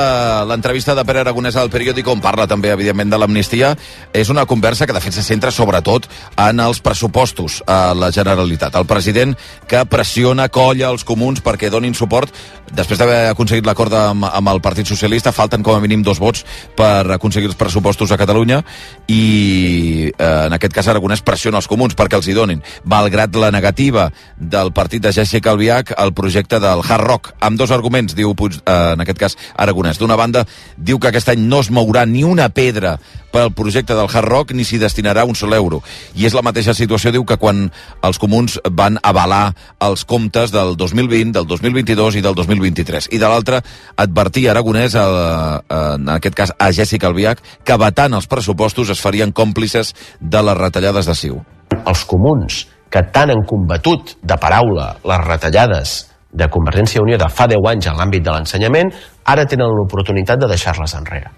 [0.50, 3.70] l'entrevista de Pere Aragonès al periòdic, on parla també, evidentment, de l'amnistia,
[4.12, 8.76] és una conversa que, de fet, se centra sobretot en els pressupostos a la Generalitat.
[8.76, 9.32] El president
[9.72, 12.36] que pressiona, colla els comuns perquè donin suport,
[12.76, 16.44] després d'haver aconseguit l'acord amb, amb el Partit Socialista, falten com a mínim dos vots
[16.76, 18.60] per aconseguir els pressupostos a Catalunya
[19.08, 23.54] i, eh, en aquest cas, Aragonès pressiona els comuns perquè els hi donin, malgrat la
[23.56, 28.36] negativa del partit de Jessica Albiach al projecte del Hard Rock, amb dos arguments, diu
[28.36, 30.00] Puig, eh, en aquest cas Aragonès.
[30.02, 30.46] D'una banda,
[30.78, 32.98] diu que aquest any no es mourà ni una pedra
[33.32, 35.80] per al projecte del Hard Rock ni s'hi destinarà un sol euro.
[36.20, 37.70] I és la mateixa situació, diu, que quan
[38.04, 39.54] els comuns van avalar
[39.88, 43.08] els comptes del 2020, del 2022 i del 2023.
[43.16, 43.62] I de l'altra,
[43.96, 49.02] advertir Aragonès, a, a, en aquest cas a Jessica Albiach, que vetant els pressupostos es
[49.02, 51.42] farien còmplices de les retallades de CiU.
[51.82, 57.28] Els comuns que tant han combatut de paraula les retallades de Convergència i Unió de
[57.30, 58.92] fa 10 anys en l'àmbit de l'ensenyament,
[59.26, 61.32] ara tenen l'oportunitat de deixar-les enrere.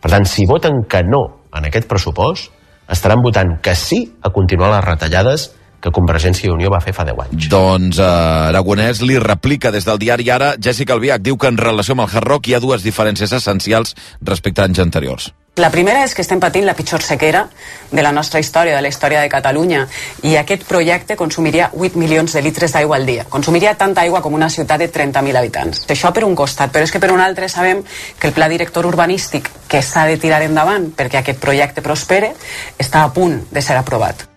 [0.00, 1.22] Per tant, si voten que no
[1.56, 2.52] en aquest pressupost,
[2.92, 5.48] estaran votant que sí a continuar les retallades
[5.80, 7.48] que Convergència i Unió va fer fa 10 anys.
[7.52, 8.10] Doncs eh,
[8.50, 12.12] Aragonès li replica des del diari Ara, Jessica Albiach diu que en relació amb el
[12.12, 15.32] Hard Rock hi ha dues diferències essencials respecte a anys anteriors.
[15.56, 17.46] La primera és que estem patint la pitjor sequera
[17.88, 19.86] de la nostra història, de la història de Catalunya,
[20.28, 23.24] i aquest projecte consumiria 8 milions de litres d'aigua al dia.
[23.32, 25.86] Consumiria tanta aigua com una ciutat de 30.000 habitants.
[25.88, 27.80] Això per un costat, però és que per un altre sabem
[28.20, 32.34] que el pla director urbanístic que s'ha de tirar endavant perquè aquest projecte prospere
[32.76, 34.28] està a punt de ser aprovat.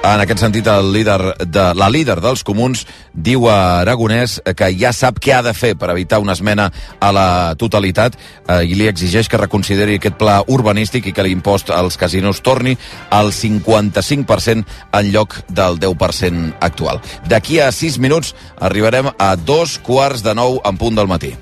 [0.00, 4.94] En aquest sentit, el líder de, la líder dels comuns diu a Aragonès que ja
[4.96, 6.70] sap què ha de fer per evitar una esmena
[7.04, 7.26] a la
[7.60, 12.40] totalitat eh, i li exigeix que reconsideri aquest pla urbanístic i que l'impost als casinos
[12.40, 12.78] torni
[13.12, 14.64] al 55%
[14.96, 17.04] en lloc del 10% actual.
[17.28, 21.36] D'aquí a 6 minuts arribarem a dos quarts de nou en punt del matí.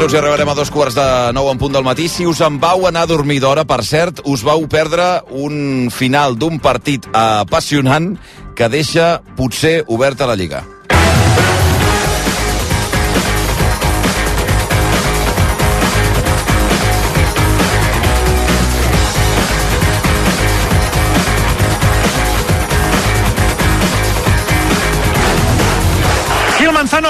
[0.00, 2.06] Minuts i arribarem a dos quarts de nou en punt del matí.
[2.08, 6.38] Si us en vau anar a dormir d'hora, per cert, us vau perdre un final
[6.40, 8.14] d'un partit apassionant
[8.56, 10.64] que deixa potser oberta la Lliga.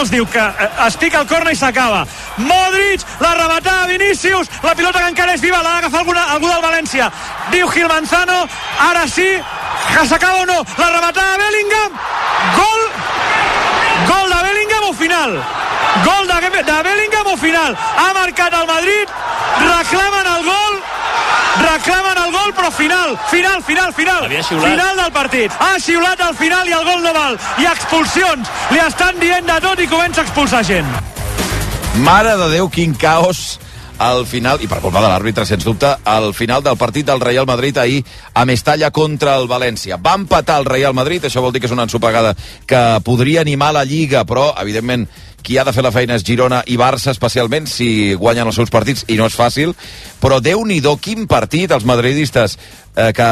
[0.01, 2.05] Els diu que eh, es pica el corna i s'acaba.
[2.41, 7.11] Modric, la rematada Vinícius, la pilota que encara és viva, l'ha d'agafar algú del València.
[7.53, 8.43] Diu Gil Manzano,
[8.89, 9.29] ara sí,
[9.93, 10.61] que s'acaba o no.
[10.79, 11.99] La rematada de Bellingham,
[12.57, 12.87] gol,
[14.13, 15.37] gol de Bellingham o final.
[16.07, 17.77] Gol de, de Bellingham o final.
[17.77, 19.17] Ha marcat el Madrid,
[19.61, 20.81] reclamen el gol,
[21.59, 24.29] reclamen el gol, però final, final, final, final.
[24.51, 25.53] Final del partit.
[25.59, 27.39] Ha xiulat al final i el gol no val.
[27.59, 28.51] I expulsions.
[28.71, 30.87] Li estan dient de tot i comença a expulsar gent.
[32.07, 33.59] Mare de Déu, quin caos
[34.01, 37.45] al final, i per culpa de l'àrbitre, sens dubte, al final del partit del Real
[37.45, 37.99] Madrid ahir
[38.33, 39.99] a Mestalla contra el València.
[40.01, 42.33] Va empatar el Real Madrid, això vol dir que és una ensopegada
[42.67, 45.05] que podria animar la Lliga, però, evidentment,
[45.43, 48.71] qui ha de fer la feina és Girona i Barça, especialment, si guanyen els seus
[48.73, 49.75] partits, i no és fàcil,
[50.21, 52.59] però déu nhi quin partit, els madridistes,
[52.97, 53.29] eh, que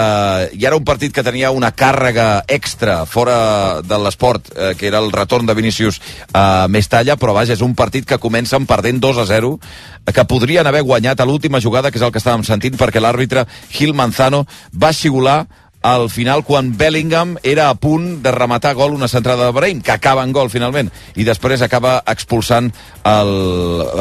[0.54, 4.98] hi era un partit que tenia una càrrega extra fora de l'esport, eh, que era
[4.98, 6.00] el retorn de Vinícius
[6.32, 9.58] a Mestalla, però vaja, és un partit que comencen perdent 2 a 0,
[10.06, 13.00] eh, que podrien haver guanyat a l'última jugada, que és el que estàvem sentint, perquè
[13.00, 15.46] l'àrbitre Gil Manzano va xiular
[15.82, 19.92] al final quan Bellingham era a punt de rematar gol una centrada de Brahim, que
[19.92, 22.72] acaba en gol finalment, i després acaba expulsant
[23.04, 23.34] el,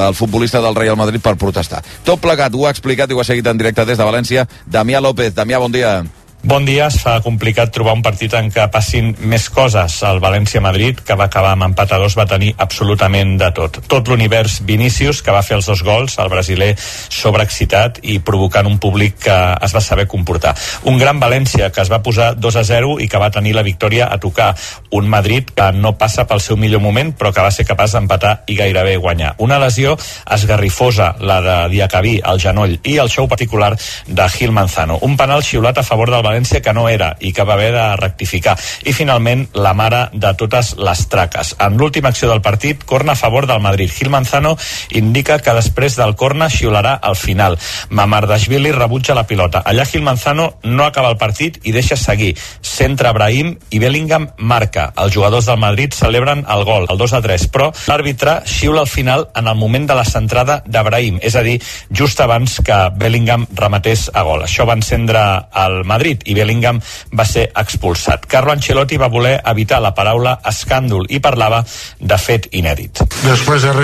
[0.07, 1.83] el futbolista del Real Madrid per protestar.
[2.03, 5.01] Tot plegat ho ha explicat i ho ha seguit en directe des de València Damià
[5.01, 5.35] López.
[5.37, 6.01] Damià, bon dia.
[6.47, 9.97] Bon dia, es fa complicat trobar un partit en què passin més coses.
[10.07, 13.81] El València-Madrid, que va acabar amb empat a dos, va tenir absolutament de tot.
[13.91, 18.77] Tot l'univers Vinícius, que va fer els dos gols, el brasiler sobreexcitat i provocant un
[18.79, 19.35] públic que
[19.67, 20.53] es va saber comportar.
[20.87, 23.65] Un gran València que es va posar 2 a 0 i que va tenir la
[23.67, 24.53] victòria a tocar.
[24.95, 28.33] Un Madrid que no passa pel seu millor moment, però que va ser capaç d'empatar
[28.47, 29.33] i gairebé guanyar.
[29.43, 29.97] Una lesió
[30.31, 33.73] esgarrifosa, la de Diacabí, al genoll, i el show particular
[34.07, 35.01] de Gil Manzano.
[35.03, 37.95] Un penal xiulat a favor del València que no era i que va haver de
[37.97, 38.57] rectificar.
[38.85, 41.55] I finalment, la mare de totes les traques.
[41.59, 43.91] En l'última acció del partit, corna a favor del Madrid.
[43.91, 44.57] Gil Manzano
[44.91, 47.57] indica que després del corna xiularà al final.
[47.89, 49.63] Mamardashvili rebutja la pilota.
[49.65, 52.35] Allà Gil Manzano no acaba el partit i deixa seguir.
[52.61, 54.91] Centra Brahim i Bellingham marca.
[54.97, 58.91] Els jugadors del Madrid celebren el gol, el 2 a 3, però l'àrbitre xiula al
[58.91, 61.57] final en el moment de la centrada de Brahim, és a dir,
[61.91, 64.43] just abans que Bellingham rematés a gol.
[64.45, 65.23] Això va encendre
[65.65, 66.79] el Madrid i Bellingham
[67.17, 68.25] va ser expulsat.
[68.25, 71.63] Carlo Ancelotti va voler evitar la paraula escàndol i parlava
[71.99, 73.03] de fet inèdit.
[73.23, 73.75] Después del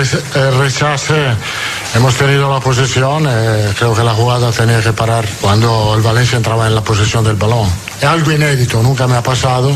[0.58, 1.20] rechace
[1.94, 3.26] hemos tenido la posesión.
[3.28, 7.24] Eh, creo que la jugada tenía que parar cuando el Valencia entraba en la posesión
[7.24, 7.68] del balón.
[7.98, 9.72] Es algo inédito, nunca me ha pasado.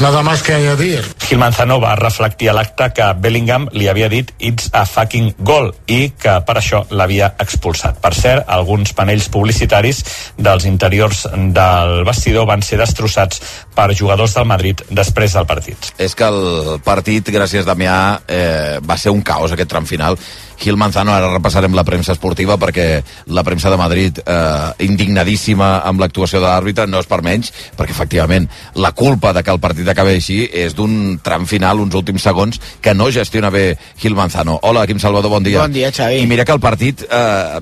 [0.00, 1.02] Nada más que añadir.
[1.26, 5.72] Gil Manzano va reflectir a l'acte que Bellingham li havia dit it's a fucking goal
[5.88, 7.98] i que per això l'havia expulsat.
[8.04, 10.02] Per cert, alguns panells publicitaris
[10.36, 13.40] dels interiors del vestidor van ser destrossats
[13.74, 15.92] per jugadors del Madrid després del partit.
[15.98, 17.98] És que el partit, gràcies Damià,
[18.28, 20.20] eh, va ser un caos aquest tram final.
[20.58, 23.02] Gil Manzano, ara repassarem la premsa esportiva perquè
[23.34, 27.94] la premsa de Madrid eh, indignadíssima amb l'actuació de l'àrbitre, no és per menys, perquè
[27.94, 32.24] efectivament la culpa de que el partit acabi així és d'un tram final, uns últims
[32.24, 33.66] segons, que no gestiona bé
[34.00, 34.58] Gil Manzano.
[34.62, 35.62] Hola, Quim Salvador, bon dia.
[35.62, 36.22] Bon dia, Xavi.
[36.22, 37.60] I mira que el partit, eh,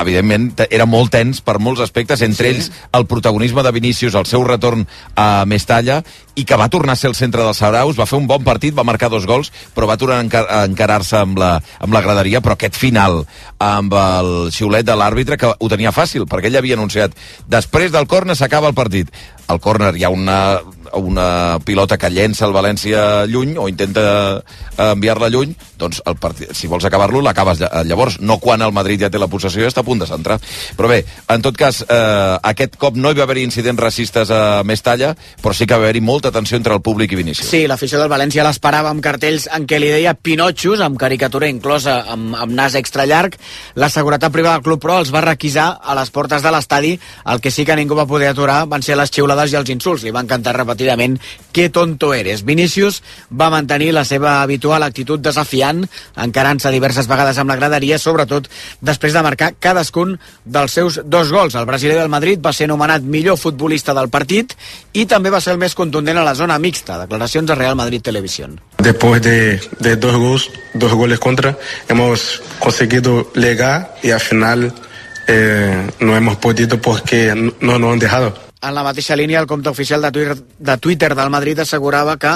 [0.00, 2.54] evidentment, era molt tens per molts aspectes, entre sí.
[2.54, 6.02] ells el protagonisme de Vinícius, el seu retorn a Mestalla,
[6.34, 8.74] i que va tornar a ser el centre dels Saraus, va fer un bon partit,
[8.74, 12.02] va marcar dos gols, però va tornar a, encar a encarar-se amb, la, amb la
[12.02, 13.22] graderia, però aquest final
[13.62, 17.14] amb el xiulet de l'àrbitre, que ho tenia fàcil, perquè ell havia anunciat
[17.50, 19.12] després del córner s'acaba el partit.
[19.46, 20.38] Al córner hi ha una,
[20.96, 24.42] una pilota que llença el València lluny o intenta
[24.78, 29.10] enviar-la lluny, doncs el partit, si vols acabar-lo l'acabes llavors, no quan el Madrid ja
[29.10, 30.38] té la possessió i està a punt de centrar.
[30.76, 34.62] Però bé, en tot cas, eh, aquest cop no hi va haver incidents racistes a
[34.64, 37.48] Mestalla, però sí que va haver-hi molta tensió entre el públic i Vinícius.
[37.50, 42.00] Sí, l'afició del València l'esperava amb cartells en què li deia Pinotxos, amb caricatura inclosa
[42.10, 43.36] amb, amb nas extra llarg.
[43.74, 46.94] La seguretat privada del club, però, els va requisar a les portes de l'estadi.
[47.30, 50.04] El que sí que ningú va poder aturar van ser les xiulades i els insults.
[50.04, 51.20] Li va encantar repetir repetidament
[51.52, 52.44] que tonto eres.
[52.44, 55.84] Vinícius va mantenir la seva habitual actitud desafiant,
[56.16, 58.48] encarant-se diverses vegades amb la graderia, sobretot
[58.80, 61.54] després de marcar cadascun dels seus dos gols.
[61.54, 64.56] El brasiler del Madrid va ser nomenat millor futbolista del partit
[64.92, 66.98] i també va ser el més contundent a la zona mixta.
[66.98, 68.60] Declaracions a Real Madrid Televisión.
[68.78, 71.56] Después de, de dos, gols, dos goles contra,
[71.88, 74.74] hemos conseguido llegar y al final
[75.28, 78.44] eh, no hemos podido porque no nos han dejado.
[78.64, 82.30] En la mateixa línia, el compte oficial de Twitter, de Twitter del Madrid assegurava que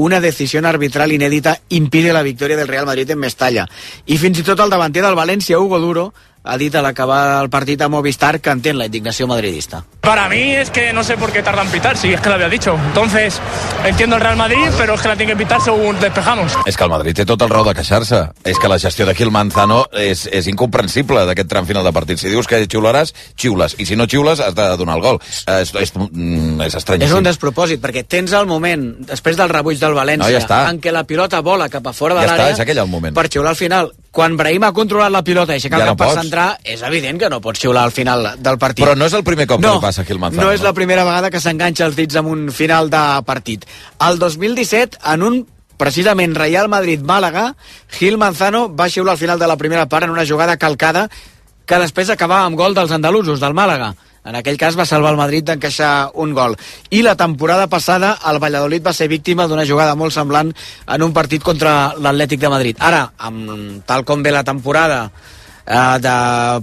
[0.00, 3.66] una decisió arbitral inèdita impide la victòria del Real Madrid en Mestalla.
[4.06, 6.06] I fins i tot el davanter del València, Hugo Duro,
[6.44, 9.84] ha dit a l'acabar el partit a Movistar que entén la indignació madridista.
[10.02, 12.34] Para mí es que no sé por qué tardan en pitar, si es que lo
[12.34, 12.78] había dicho.
[12.88, 13.40] Entonces,
[13.84, 16.52] entiendo el Real Madrid, pero es que la tiene que pitar según despejamos.
[16.66, 18.20] És que el Madrid té tot el raó de queixar-se.
[18.44, 22.20] És que la gestió de Gil Manzano és, és incomprensible d'aquest tram final de partit.
[22.20, 23.76] Si dius que xiularàs, xiules.
[23.80, 25.20] I si no xiules, has de donar el gol.
[25.48, 27.08] És, és, mm, és estranyíssim.
[27.08, 30.68] És un despropòsit, perquè tens el moment, després del rebuig del València, No, ja està.
[30.70, 32.52] en què la pilota vola cap a fora de Ja està, l'àrea...
[32.52, 33.14] és aquell el moment.
[33.16, 33.92] Per xiular al final.
[34.14, 36.20] Quan Brahim ha controlat la pilota i aixeca Ja no per pots.
[36.22, 38.84] centrar, és evident que no pots xiular al final del partit.
[38.86, 40.46] Però no és el primer cop que no, li passa a Gil Manzano.
[40.46, 43.66] No és la primera vegada que s'enganxa els dits en un final de partit.
[44.06, 45.40] El 2017, en un
[45.76, 47.56] precisament Real Madrid-Màlaga,
[47.98, 51.08] Gil Manzano va xiular al final de la primera part en una jugada calcada
[51.66, 53.96] que després acabava amb gol dels andalusos, del Màlaga.
[54.24, 56.56] En aquell cas va salvar el Madrid d'encaixar un gol.
[56.88, 60.52] I la temporada passada el Valladolid va ser víctima d'una jugada molt semblant
[60.86, 62.80] en un partit contra l'Atlètic de Madrid.
[62.80, 65.10] Ara, amb, tal com ve la temporada,
[65.66, 66.14] eh, de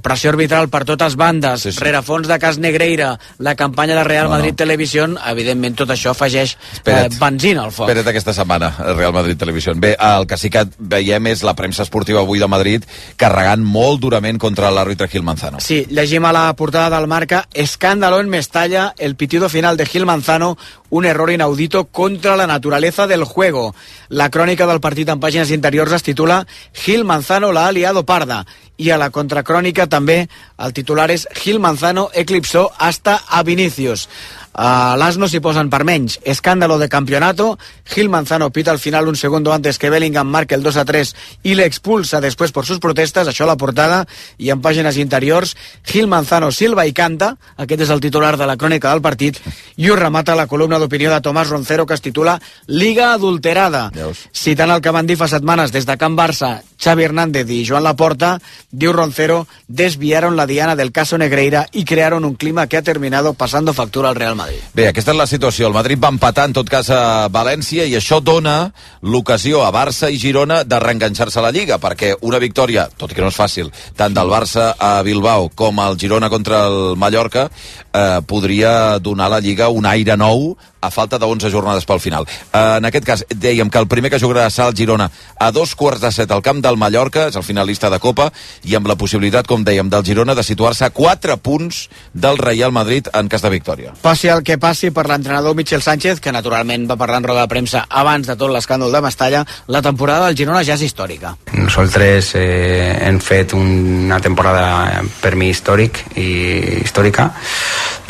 [0.03, 1.83] pressió arbitral per totes bandes, sí, sí.
[1.83, 4.37] rerefons de cas Negreira, la campanya de Real No, no.
[4.37, 7.89] Madrid Televisió, evidentment tot això afegeix eh, benzina al foc.
[7.89, 9.73] Espera't aquesta setmana, el Real Madrid Televisió.
[9.75, 12.85] Bé, el que sí que veiem és la premsa esportiva avui de Madrid
[13.17, 15.61] carregant molt durament contra l'àrbitre Gil Manzano.
[15.63, 20.05] Sí, llegim a la portada del Marca Escándalo en Mestalla, el pitido final de Gil
[20.05, 20.57] Manzano,
[20.91, 23.73] un error inaudito contra la naturaleza del juego.
[24.09, 28.45] La crònica del partit en pàgines interiors es titula Gil Manzano la ha liado parda
[28.77, 30.27] i a la contracrònica també
[30.61, 34.07] el titular és Gil Manzano eclipsó hasta a Vinicius.
[34.53, 36.19] A l'Asno s'hi posen per menys.
[36.23, 37.57] Escándalo de campeonato.
[37.85, 41.15] Gil Manzano pita al final un segundo antes que Bellingham marque el 2 a 3
[41.43, 43.27] y le expulsa después por sus protestes.
[43.27, 44.05] Això a la portada
[44.37, 45.55] i en pàgines interiors.
[45.83, 47.37] Gil Manzano silva i canta.
[47.55, 49.39] Aquest és el titular de la crònica del partit.
[49.77, 53.89] I ho remata la columna d'opinió de Tomàs Roncero que es titula Liga adulterada.
[54.33, 57.85] Citant el que van dir fa setmanes des de Can Barça, Xavi Hernández i Joan
[57.87, 58.35] Laporta,
[58.71, 63.33] diu Roncero, desviaron la diana del caso Negreira y crearon un clima que ha terminado
[63.33, 64.40] pasando factura al Real Madrid.
[64.73, 65.67] Bé, aquesta és la situació.
[65.67, 70.09] El Madrid va empatar, en tot cas, a València, i això dona l'ocasió a Barça
[70.11, 73.39] i Girona de reenganxar-se a la Lliga, perquè una victòria, tot i que no és
[73.39, 77.49] fàcil, tant del Barça a Bilbao com el Girona contra el Mallorca,
[77.93, 81.99] eh, podria donar a la Lliga un aire nou a falta de 11 jornades pel
[81.99, 82.25] final.
[82.51, 85.75] Eh, en aquest cas, dèiem que el primer que jugarà serà el Girona a dos
[85.75, 88.31] quarts de set al camp del Mallorca, és el finalista de Copa,
[88.65, 92.71] i amb la possibilitat, com dèiem, del Girona de situar-se a 4 punts del Real
[92.71, 93.93] Madrid en cas de victòria.
[94.01, 97.53] Passi el que passi per l'entrenador Michel Sánchez, que naturalment va parlar en roda de
[97.53, 101.35] premsa abans de tot l'escàndol de Mestalla, la temporada del Girona ja és històrica.
[101.53, 107.29] Nosaltres eh, hem fet una temporada per mi històric i històrica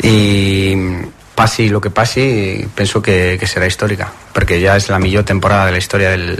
[0.04, 0.76] i
[1.34, 5.66] passi el que passi penso que, que serà històrica perquè ja és la millor temporada
[5.66, 6.38] de la història del,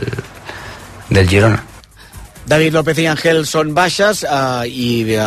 [1.11, 1.72] del Girona
[2.44, 5.26] David López i Ángel són baixes eh, i eh,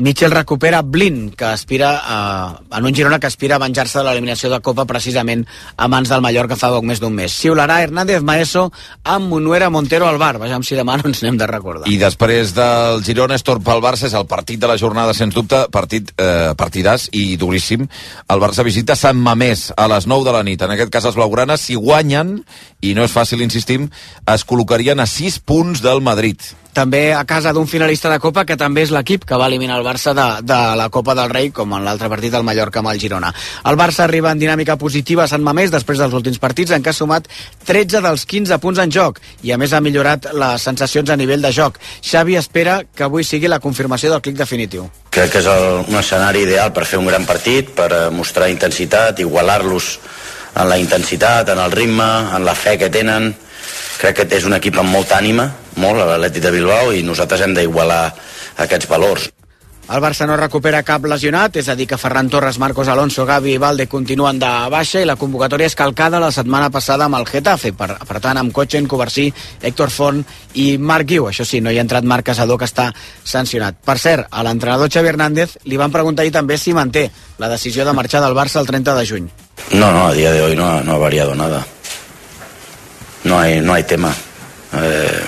[0.00, 4.48] Michel recupera Blin, que aspira eh, en un Girona que aspira a venjar-se de l'eliminació
[4.48, 5.44] de Copa precisament
[5.76, 7.28] a mans del Mallorca fa poc més d'un mes.
[7.28, 8.70] Xiularà Hernández Maeso
[9.04, 10.38] amb Monuera Montero al bar.
[10.40, 11.90] Vejam si demà no ens n'hem de recordar.
[11.92, 15.60] I després del Girona, Estorp pel Barça, és el partit de la jornada, sens dubte,
[15.68, 17.84] partit eh, partidàs i duríssim.
[18.32, 20.64] El Barça visita Sant Mamés a les 9 de la nit.
[20.64, 22.38] En aquest cas, els blaugranes, si guanyen,
[22.80, 23.90] i no és fàcil, insistim,
[24.24, 26.45] es col·locarien a 6 punts del Madrid.
[26.76, 29.86] També a casa d'un finalista de Copa que també és l'equip que va eliminar el
[29.86, 33.00] Barça de, de la Copa del Rei com en l'altre partit del Mallorca amb el
[33.00, 33.30] Girona.
[33.64, 36.92] El Barça arriba en dinàmica positiva a Sant Mamés després dels últims partits en què
[36.92, 37.30] ha sumat
[37.64, 41.40] 13 dels 15 punts en joc i a més ha millorat les sensacions a nivell
[41.40, 41.80] de joc.
[42.04, 44.90] Xavi espera que avui sigui la confirmació del clic definitiu.
[45.16, 48.52] Crec que és el, un escenari ideal per fer un gran partit, per eh, mostrar
[48.52, 49.94] intensitat, igualar-los
[50.56, 53.32] en la intensitat, en el ritme, en la fe que tenen.
[54.00, 55.48] Crec que és un equip amb molta ànima,
[55.80, 58.04] molt, l'Atlètic de Bilbao, i nosaltres hem d'igualar
[58.66, 59.30] aquests valors.
[59.86, 63.52] El Barça no recupera cap lesionat, és a dir que Ferran Torres, Marcos Alonso, Gavi
[63.54, 67.28] i Valde continuen de baixa i la convocatòria és calcada la setmana passada amb el
[67.28, 69.28] Getafe, per, per tant amb Cotxen, Covarsí,
[69.62, 70.24] Héctor Font
[70.58, 71.28] i Marc Guiu.
[71.30, 72.88] Això sí, no hi ha entrat Marc Casador que està
[73.22, 73.78] sancionat.
[73.86, 77.06] Per cert, a l'entrenador Xavi Hernández li van preguntar ahir també si manté
[77.38, 79.30] la decisió de marxar del Barça el 30 de juny.
[79.70, 81.62] No, no, a día de hoy no, no ha variado nada.
[83.26, 84.14] No hay, no hay tema.
[84.72, 85.22] Eh,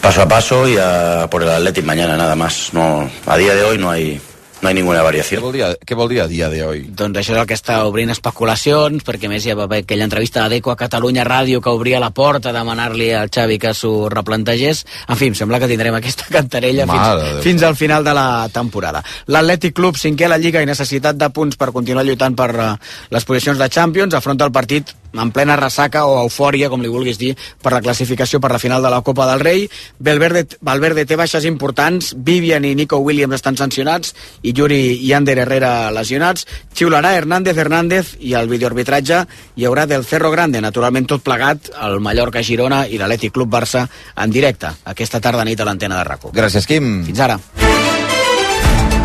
[0.00, 2.70] paso a paso y a por el Athletic mañana, nada más.
[2.72, 4.20] No, a día de hoy no hay,
[4.62, 5.40] no hay ninguna variació.
[5.40, 6.84] Què vol dir, què vol dir a dia d'avui?
[6.94, 10.06] Doncs això és el que està obrint especulacions, perquè a més hi va haver aquella
[10.06, 13.74] entrevista de Deco a Catalunya Ràdio que obria la porta a demanar-li al Xavi que
[13.74, 14.86] s'ho replantegés.
[15.08, 17.42] En fi, em sembla que tindrem aquesta cantarella Mare fins, Déu.
[17.50, 19.02] fins al final de la temporada.
[19.26, 22.74] L'Atlètic Club, cinquè a la Lliga i necessitat de punts per continuar lluitant per eh,
[23.10, 27.18] les posicions de Champions, afronta el partit en plena ressaca o eufòria, com li vulguis
[27.20, 29.66] dir, per la classificació per la final de la Copa del Rei.
[29.98, 35.38] Valverde, Valverde té baixes importants, Vivian i Nico Williams estan sancionats i Yuri i Ander
[35.42, 36.46] Herrera lesionats.
[36.74, 39.24] Xiularà Hernández Hernández i el videoarbitratge
[39.56, 43.86] hi haurà del Cerro Grande, naturalment tot plegat, el Mallorca-Girona i l'Atlètic Club Barça
[44.16, 46.34] en directe, aquesta tarda nit a l'antena de RACO.
[46.34, 47.04] Gràcies, Quim.
[47.06, 47.38] Fins ara.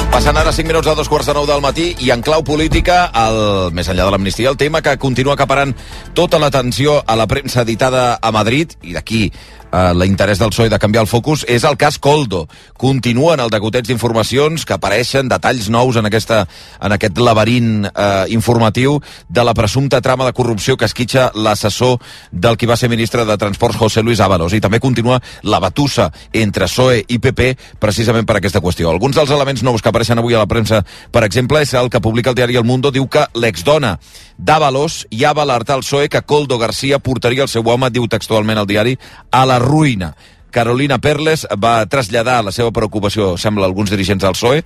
[0.10, 3.04] Passant ara 5 minuts a dos quarts de nou del matí i en clau política,
[3.14, 5.76] el, més enllà de l'amnistia, el tema que continua acaparant
[6.18, 9.28] tota l'atenció a la premsa editada a Madrid, i d'aquí
[9.72, 12.48] eh, l'interès del PSOE de canviar el focus, és el cas Coldo.
[12.78, 16.42] Continuen el degoteig d'informacions que apareixen, detalls nous en, aquesta,
[16.82, 19.00] en aquest laberint eh, informatiu
[19.30, 22.00] de la presumpta trama de corrupció que esquitxa l'assessor
[22.32, 24.54] del qui va ser ministre de Transports, José Luis Ábalos.
[24.54, 28.90] I també continua la batussa entre PSOE i PP precisament per aquesta qüestió.
[28.90, 32.00] Alguns dels elements nous que apareixen avui a la premsa, per exemple, és el que
[32.00, 33.98] publica el diari El Mundo, diu que l'exdona
[34.38, 38.62] d'Ábalos ja va alertar al PSOE que Coldo García portaria el seu home, diu textualment
[38.62, 38.98] el diari,
[39.32, 40.14] a la ruïna.
[40.52, 44.64] Carolina Perles va traslladar la seva preocupació, sembla, alguns dirigents del PSOE,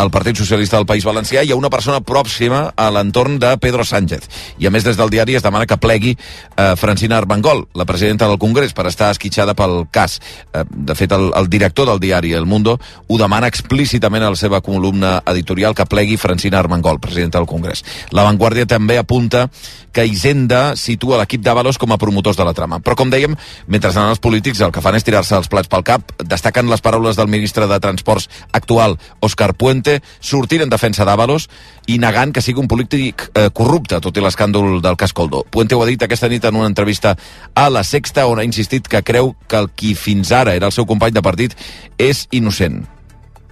[0.00, 3.84] al Partit Socialista del País Valencià i a una persona pròxima a l'entorn de Pedro
[3.84, 4.28] Sánchez.
[4.58, 8.28] I a més des del diari es demana que plegui eh, Francina Armengol, la presidenta
[8.28, 10.18] del Congrés, per estar esquitxada pel cas.
[10.54, 14.40] Eh, de fet, el, el director del diari El Mundo ho demana explícitament a la
[14.40, 17.84] seva columna editorial que plegui Francina Armengol, presidenta del Congrés.
[18.10, 19.50] La Vanguardia també apunta
[19.92, 22.80] que Hisenda situa l'equip d'Avalos com a promotors de la trama.
[22.84, 23.36] Però, com dèiem,
[23.66, 26.82] mentre anen els polítics el que fan és tirar-se els plats pel cap, destaquen les
[26.84, 31.48] paraules del ministre de Transports actual, Òscar Puente, sortint en defensa d'Avalos
[31.90, 35.42] i negant que sigui un polític eh, corrupte, tot i l'escàndol del cas Coldo.
[35.50, 37.16] Puente ho ha dit aquesta nit en una entrevista
[37.54, 40.76] a La Sexta, on ha insistit que creu que el qui fins ara era el
[40.76, 41.56] seu company de partit
[41.98, 42.84] és innocent.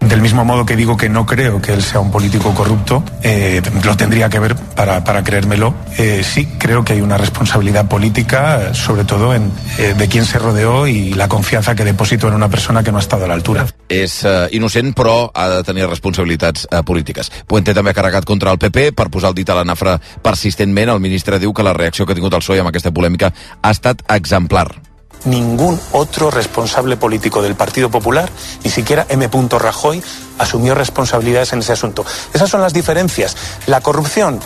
[0.01, 3.61] Del mismo modo que digo que no creo que él sea un político corrupto, eh,
[3.85, 5.75] lo tendría que ver para, para creérmelo.
[5.97, 10.39] Eh, sí creo que hay una responsabilidad política, sobre todo en, eh, de quién se
[10.39, 13.35] rodeó y la confianza que deposito en una persona que no ha estado a la
[13.35, 13.67] altura.
[13.89, 17.33] És eh, innocent, però ha de tenir responsabilitats eh, polítiques.
[17.49, 20.95] Puente també ha carregat contra el PP per posar el dit a la nafra persistentment.
[20.95, 23.75] El ministre diu que la reacció que ha tingut el PSOE amb aquesta polèmica ha
[23.75, 24.88] estat exemplar.
[25.25, 28.31] Ningún otro responsable político del Partido Popular,
[28.65, 29.29] ni siquiera M.
[29.59, 30.03] Rajoy,
[30.39, 32.05] asumió responsabilidades en ese asunto.
[32.33, 33.37] Esas son las diferencias.
[33.67, 34.41] La corrupción,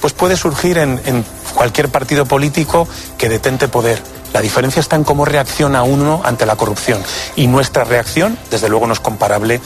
[0.00, 2.88] pues puede surgir en, en cualquier partido político
[3.18, 4.02] que detente poder.
[4.32, 7.02] La diferencia está en cómo reacciona uno ante la corrupción.
[7.36, 9.60] Y nuestra reacción, desde luego, no es comparable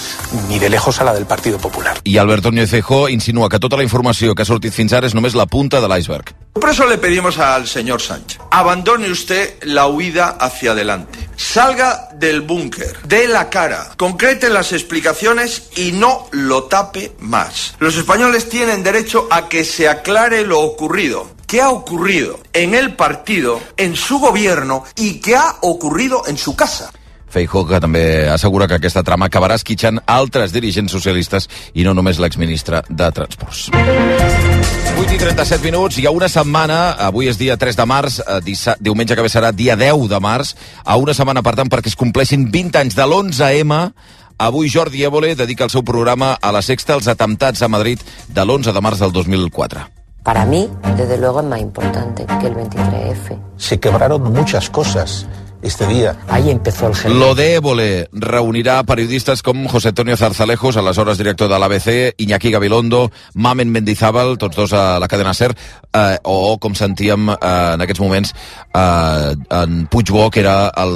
[0.49, 1.99] ni de lejos a la del Partido Popular.
[2.03, 5.14] I Alberto Núñez Feijóo insinua que tota la informació que ha sortit fins ara és
[5.14, 6.34] només la punta de l'iceberg.
[6.55, 11.18] Por eso le pedimos al señor Sánchez, abandone usted la huida hacia adelante.
[11.37, 17.74] Salga del búnker, dé la cara, concrete las explicaciones y no lo tape más.
[17.78, 21.36] Los españoles tienen derecho a que se aclare lo ocurrido.
[21.47, 26.57] ¿Qué ha ocurrido en el partido, en su gobierno y qué ha ocurrido en su
[26.57, 26.90] casa?
[27.30, 32.18] Feijóo, que també assegura que aquesta trama acabarà esquitxant altres dirigents socialistes i no només
[32.18, 33.68] l'exministre de Transports.
[33.70, 38.74] 8 i 37 minuts, hi ha una setmana, avui és dia 3 de març, eh,
[38.80, 41.99] diumenge que ve serà dia 10 de març, a una setmana per tant perquè es
[41.99, 43.92] compleixin 20 anys de l'11M,
[44.38, 48.42] Avui Jordi Évole dedica el seu programa a la sexta als atemptats a Madrid de
[48.44, 50.05] l'11 de març del 2004.
[50.27, 53.39] Para mí, desde luego, es más importante que el 23F.
[53.59, 55.24] Se quebraron muchas cosas
[55.62, 56.16] este día.
[56.28, 57.18] Ahí empezó el gen.
[57.18, 63.11] Lo de Évole reunirà periodistes com José Antonio Zarzalejos, aleshores director de l'ABC, Iñaki Gabilondo,
[63.34, 65.54] Mamen Mendizábal, tots dos a la cadena SER,
[65.92, 67.36] eh, o, com sentíem eh,
[67.74, 68.34] en aquests moments,
[68.74, 70.94] eh, en Puigbó, que era, el,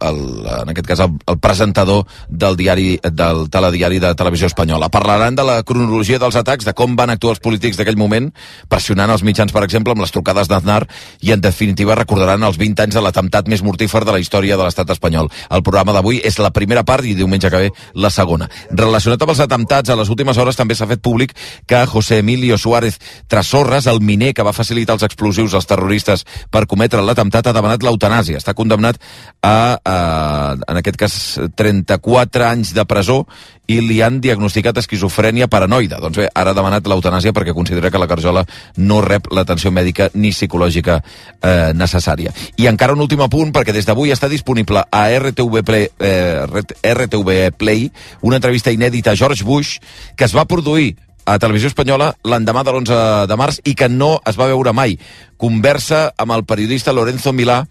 [0.00, 0.20] el,
[0.62, 4.90] en aquest cas, el, el presentador del diari del telediari de televisió espanyola.
[4.90, 8.30] Parlaran de la cronologia dels atacs, de com van actuar els polítics d'aquell moment,
[8.68, 10.84] pressionant els mitjans, per exemple, amb les trucades d'Aznar,
[11.20, 14.66] i en definitiva recordaran els 20 anys de l'atemptat més mortífer de la història de
[14.66, 15.30] l'estat espanyol.
[15.50, 18.48] El programa d'avui és la primera part i diumenge que ve la segona.
[18.70, 21.34] Relacionat amb els atemptats, a les últimes hores també s'ha fet públic
[21.66, 22.98] que José Emilio Suárez
[23.28, 27.82] Trasorras, el miner que va facilitar els explosius als terroristes per cometre l'atemptat, ha demanat
[27.82, 28.40] l'eutanàsia.
[28.42, 29.00] Està condemnat
[29.42, 29.96] a, a,
[30.68, 31.18] en aquest cas,
[31.56, 33.22] 34 anys de presó
[33.70, 36.00] i li han diagnosticat esquizofrènia paranoide.
[36.02, 38.44] Doncs bé, ara ha demanat l'eutanàsia perquè considera que la Carjola
[38.82, 42.32] no rep l'atenció mèdica ni psicològica eh, necessària.
[42.58, 46.42] I encara un últim apunt, perquè des d'avui està disponible a RTV Play, eh,
[46.94, 47.88] RTV Play
[48.22, 49.78] una entrevista inèdita a George Bush
[50.16, 53.00] que es va produir a Televisió Espanyola l'endemà de l'11
[53.30, 54.98] de març i que no es va veure mai.
[55.38, 57.62] Conversa amb el periodista Lorenzo Milà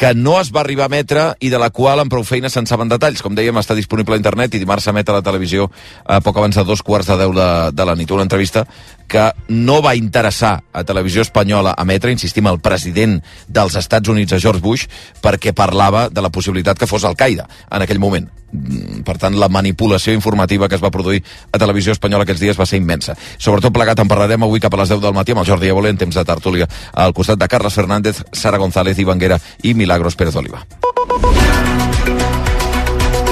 [0.00, 2.64] que no es va arribar a emetre i de la qual amb prou feina se'n
[2.64, 3.20] saben detalls.
[3.20, 5.66] Com dèiem, està disponible a internet i dimarts s'emet a la televisió
[6.08, 8.08] a poc abans de dos quarts de deu de, de la nit.
[8.16, 8.64] Una entrevista
[9.10, 14.38] que no va interessar a Televisió Espanyola emetre, insistim, el president dels Estats Units, a
[14.38, 14.86] George Bush,
[15.20, 18.30] perquè parlava de la possibilitat que fos Al-Qaeda en aquell moment.
[18.52, 22.58] Mm, Per tant, la manipulació informativa que es va produir a Televisió Espanyola aquests dies
[22.60, 23.16] va ser immensa.
[23.38, 25.90] Sobretot plegat en parlarem avui cap a les 10 del matí amb el Jordi Évole
[25.90, 30.36] en temps de tertúlia al costat de Carles Fernández, Sara González, Ivanguera i Milagros Pérez
[30.36, 30.62] Oliva.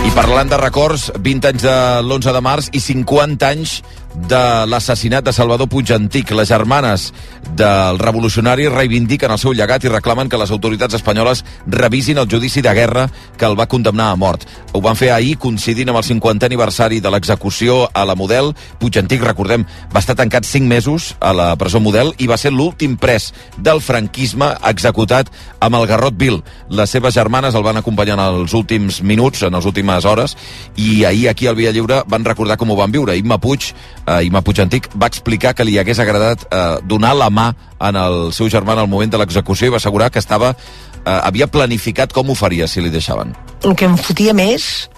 [0.09, 3.83] I parlant de records, 20 anys de l'11 de març i 50 anys
[4.27, 6.33] de l'assassinat de Salvador Puig Antic.
[6.35, 7.12] Les germanes
[7.57, 12.62] del revolucionari reivindiquen el seu llegat i reclamen que les autoritats espanyoles revisin el judici
[12.64, 13.09] de guerra
[13.39, 14.45] que el va condemnar a mort.
[14.73, 18.55] Ho van fer ahir coincidint amb el 50è aniversari de l'execució a la Model.
[18.81, 22.53] Puig Antic, recordem, va estar tancat 5 mesos a la presó Model i va ser
[22.53, 26.43] l'últim pres del franquisme executat amb el Garrot Vil.
[26.69, 30.37] Les seves germanes el van acompanyar en els últims minuts, en les últimes hores,
[30.77, 33.16] i ahir aquí al Via Lliure van recordar com ho van viure.
[33.16, 33.73] Imma Puig,
[34.09, 37.50] eh, Imma Puig Antic, va explicar que li hagués agradat eh, donar la mà
[37.88, 41.18] en el seu germà en el moment de l'execució i va assegurar que estava eh,
[41.18, 43.34] havia planificat com ho faria si li deixaven.
[43.64, 44.88] el que em fotia més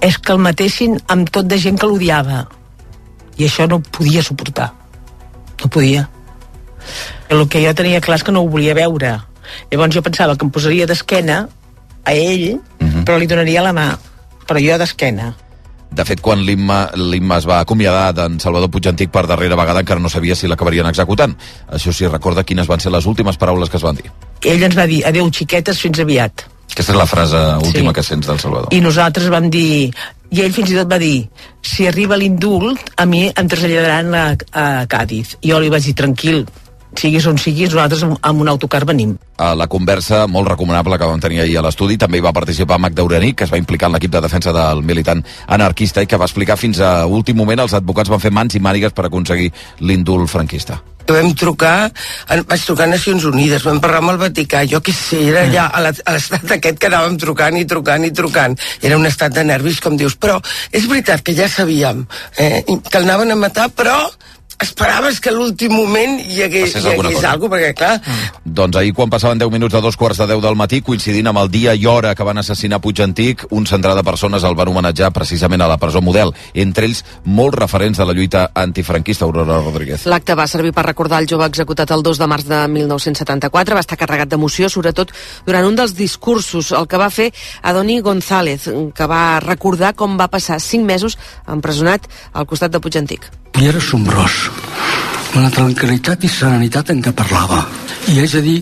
[0.00, 2.44] és que el matessin amb tot de gent que l'odiava.
[3.38, 4.72] I això no podia suportar.
[5.62, 6.08] No podia.
[7.32, 9.14] El que jo tenia clar és que no ho volia veure.
[9.70, 11.46] Llavors jo pensava que em posaria d'esquena
[12.04, 12.60] a ell
[13.06, 13.86] però li donaria la mà.
[14.44, 15.32] Però jo d'esquena
[15.94, 20.00] De fet, quan l'Imma es va acomiadar d'en Salvador Puig Antic per darrera vegada encara
[20.02, 21.36] no sabia si l'acabarien executant.
[21.70, 24.10] Això sí, recorda quines van ser les últimes paraules que es van dir.
[24.44, 27.94] ell ens va dir adeu xiquetes fins aviat Aquesta és la frase última Sí.
[27.94, 28.68] que sents del Salvador.
[28.74, 29.90] i nosaltres vam dir
[30.34, 31.28] i ell fins i tot va dir
[31.62, 35.94] si arriba l'indult a mi em traslladaran a, a Càdiz i jo li vaig dir
[35.94, 36.44] tranquil
[36.98, 41.20] siguis on siguis nosaltres amb, un autocar venim A la conversa molt recomanable que vam
[41.20, 43.96] tenir ahir a l'estudi també hi va participar Magda Urani, que es va implicar en
[43.96, 47.74] l'equip de defensa del militant anarquista i que va explicar fins a últim moment els
[47.74, 50.80] advocats van fer mans i mànigues per aconseguir l'indult franquista.
[51.04, 51.90] Vam trucar,
[52.48, 55.66] vaig trucar a Nacions Unides, vam parlar amb el Vaticà, jo què sé, era ja
[55.68, 58.56] a l'estat aquest que anàvem trucant i trucant i trucant.
[58.80, 60.38] Era un estat de nervis, com dius, però
[60.72, 62.06] és veritat que ja sabíem
[62.38, 63.98] eh, que el anaven a matar, però
[64.60, 67.30] esperaves que a l'últim moment hi hagués, Passés hi alguna hagués cosa.
[67.32, 68.00] alguna cosa, perquè clar,
[68.44, 71.38] Doncs ahir, quan passaven 10 minuts de dos quarts de 10 del matí, coincidint amb
[71.42, 74.68] el dia i hora que van assassinar Puig Antic, un centenar de persones el van
[74.68, 76.32] homenatjar precisament a la presó model.
[76.54, 80.06] Entre ells, molts referents de la lluita antifranquista, Aurora Rodríguez.
[80.06, 83.74] L'acte va servir per recordar el jove executat el 2 de març de 1974.
[83.74, 85.12] Va estar carregat d'emoció, sobretot
[85.46, 87.32] durant un dels discursos, el que va fer
[87.62, 92.96] Adoni González, que va recordar com va passar 5 mesos empresonat al costat de Puig
[92.96, 93.43] Antic.
[93.60, 94.48] I era sombrós.
[95.34, 97.60] La tranquil·litat i serenitat en què parlava.
[98.10, 98.58] I és a dir,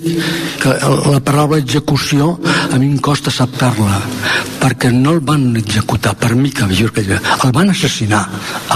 [0.61, 0.75] que
[1.13, 3.99] la paraula execució a mi em costa acceptar-la,
[4.61, 8.23] perquè no el van executar, per mi que jo que el van assassinar,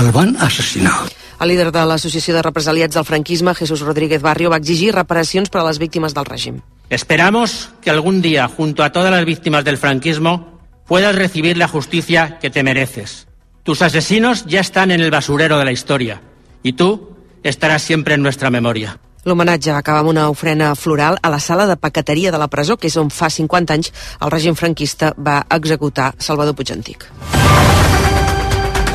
[0.01, 1.05] el van assassinar.
[1.39, 5.61] El líder de l'Associació de Represaliats del Franquisme, Jesús Rodríguez Barrio, va exigir reparacions per
[5.61, 6.63] a les víctimes del règim.
[6.89, 12.39] Esperamos que algún día, junto a todas las víctimas del franquismo, puedas recibir la justicia
[12.41, 13.27] que te mereces.
[13.67, 16.23] Tus asesinos ya están en el basurero de la historia
[16.63, 18.95] y tú estaràs sempre en nuestra memoria.
[19.27, 22.77] L'homenatge va acabar amb una ofrena floral a la sala de paqueteria de la presó,
[22.79, 23.91] que és on fa 50 anys
[24.23, 27.11] el règim franquista va executar Salvador Puig Antic.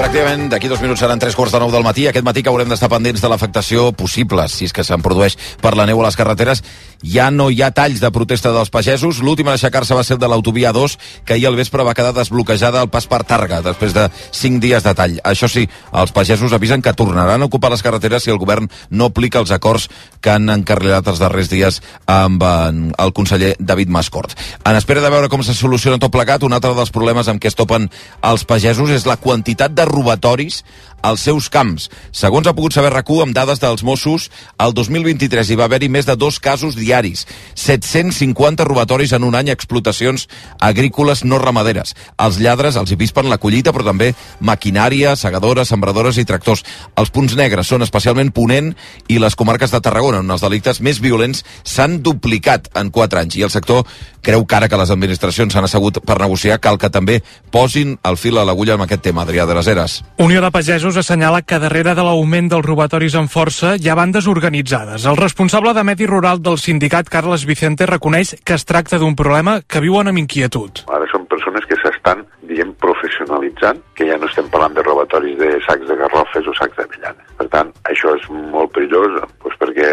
[0.02, 2.08] Pràcticament d'aquí dos minuts seran tres quarts de nou del matí.
[2.10, 5.76] Aquest matí que haurem d'estar pendents de l'afectació possible, si és que se'n produeix per
[5.78, 6.64] la neu a les carreteres.
[7.06, 9.20] Ja no hi ha talls de protesta dels pagesos.
[9.22, 10.96] L'últim a aixecar-se va ser de l'autovia 2,
[11.26, 14.82] que ahir al vespre va quedar desbloquejada al pas per Targa, després de cinc dies
[14.82, 15.20] de tall.
[15.22, 19.12] Això sí, els pagesos avisen que tornaran a ocupar les carreteres si el govern no
[19.14, 19.86] aplica els acords
[20.20, 21.78] que han encarrilat els darrers dies
[22.10, 24.34] amb el conseller David Mascort.
[24.66, 27.54] En espera de veure com se soluciona tot plegat, un altre dels problemes amb què
[27.54, 27.92] es topen
[28.26, 30.64] els pagesos és la quantitat de robatoris
[31.02, 31.90] als seus camps.
[32.12, 34.30] Segons ha pogut saber rac amb dades dels Mossos,
[34.62, 37.26] el 2023 hi va haver-hi més de dos casos diaris,
[37.56, 40.28] 750 robatoris en un any a explotacions
[40.60, 41.96] agrícoles no ramaderes.
[42.18, 46.64] Els lladres els hi vispen la collita, però també maquinària, segadores, sembradores i tractors.
[46.96, 48.72] Els punts negres són especialment Ponent
[49.12, 53.38] i les comarques de Tarragona, on els delictes més violents s'han duplicat en 4 anys.
[53.38, 53.84] I el sector
[54.22, 57.20] creu que ara que les administracions s'han assegut per negociar, cal que també
[57.52, 60.02] posin el fil a l'agulla amb aquest tema, Adrià de les Heres.
[60.22, 64.28] Unió de Pagesos assenyala que darrere de l'augment dels robatoris en força hi ha bandes
[64.28, 65.06] organitzades.
[65.06, 69.60] El responsable de Medi Rural del sindicat, Carles Vicente, reconeix que es tracta d'un problema
[69.62, 70.84] que viuen amb inquietud.
[70.92, 75.54] Ara són persones que s'estan, diguem, professionalitzant, que ja no estem parlant de robatoris de
[75.68, 77.32] sacs de garrofes o sacs d'avellanes.
[77.40, 79.90] Per tant, això és molt perillós, doncs perquè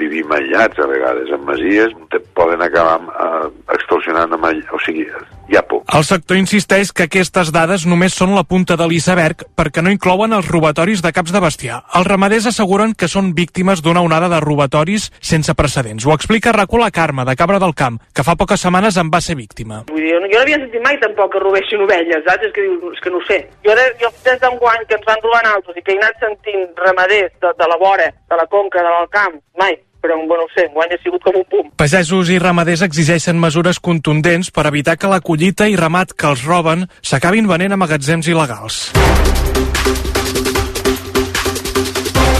[0.00, 4.62] vivim aïllats a vegades en masies, te poden acabar eh, extorsionant amb all...
[4.74, 5.06] o sigui,
[5.48, 5.82] hi ha por.
[5.94, 10.32] El sector insisteix que aquestes dades només són la punta de l'iceberg perquè no inclouen
[10.36, 11.82] els robatoris de caps de bestiar.
[11.98, 16.06] Els ramaders asseguren que són víctimes d'una onada de robatoris sense precedents.
[16.06, 19.20] Ho explica Racó la Carme, de Cabra del Camp, que fa poques setmanes en va
[19.20, 19.82] ser víctima.
[19.90, 22.48] Vull dir, jo no havia sentit mai tampoc que robessin ovelles, saps?
[22.48, 23.40] És que, dius, és que no ho sé.
[23.66, 26.70] Jo, ara, jo des d'enguany que ens van robar altres i que he anat sentint
[26.94, 30.66] ramaders de, de la vora, de la conca, de l'Alcamp, mai però bueno, no sé,
[30.68, 31.70] enguany ha sigut com un pum.
[31.80, 36.44] Pagesos i ramaders exigeixen mesures contundents per evitar que la collita i ramat que els
[36.44, 38.82] roben s'acabin venent a magatzems il·legals.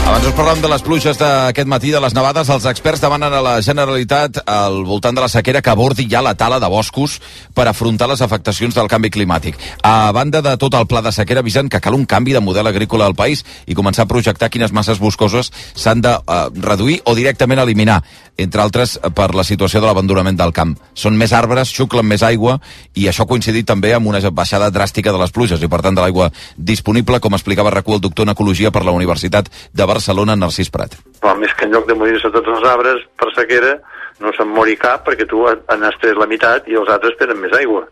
[0.04, 2.48] Abans us parlàvem de les pluges d'aquest matí, de les nevades.
[2.52, 6.34] Els experts demanen a la Generalitat al voltant de la sequera que abordi ja la
[6.36, 7.14] tala de boscos
[7.56, 9.56] per afrontar les afectacions del canvi climàtic.
[9.80, 12.68] A banda de tot el pla de sequera, avisen que cal un canvi de model
[12.68, 17.16] agrícola al país i començar a projectar quines masses boscoses s'han de uh, reduir o
[17.16, 18.02] directament eliminar,
[18.36, 20.74] entre altres per la situació de l'abandonament del camp.
[20.94, 22.58] Són més arbres, xuclen més aigua
[22.94, 25.94] i això ha coincidit també amb una baixada dràstica de les pluges i, per tant,
[25.94, 30.36] de l'aigua disponible, com explicava RAC1 el doctor en Ecologia per la Universitat de Barcelona,
[30.36, 30.96] Narcís Prat.
[31.20, 33.76] Però més que en lloc de morir-se tots els arbres per sequera,
[34.22, 37.54] no se'n mori cap perquè tu n'has tret la meitat i els altres tenen més
[37.58, 37.82] aigua.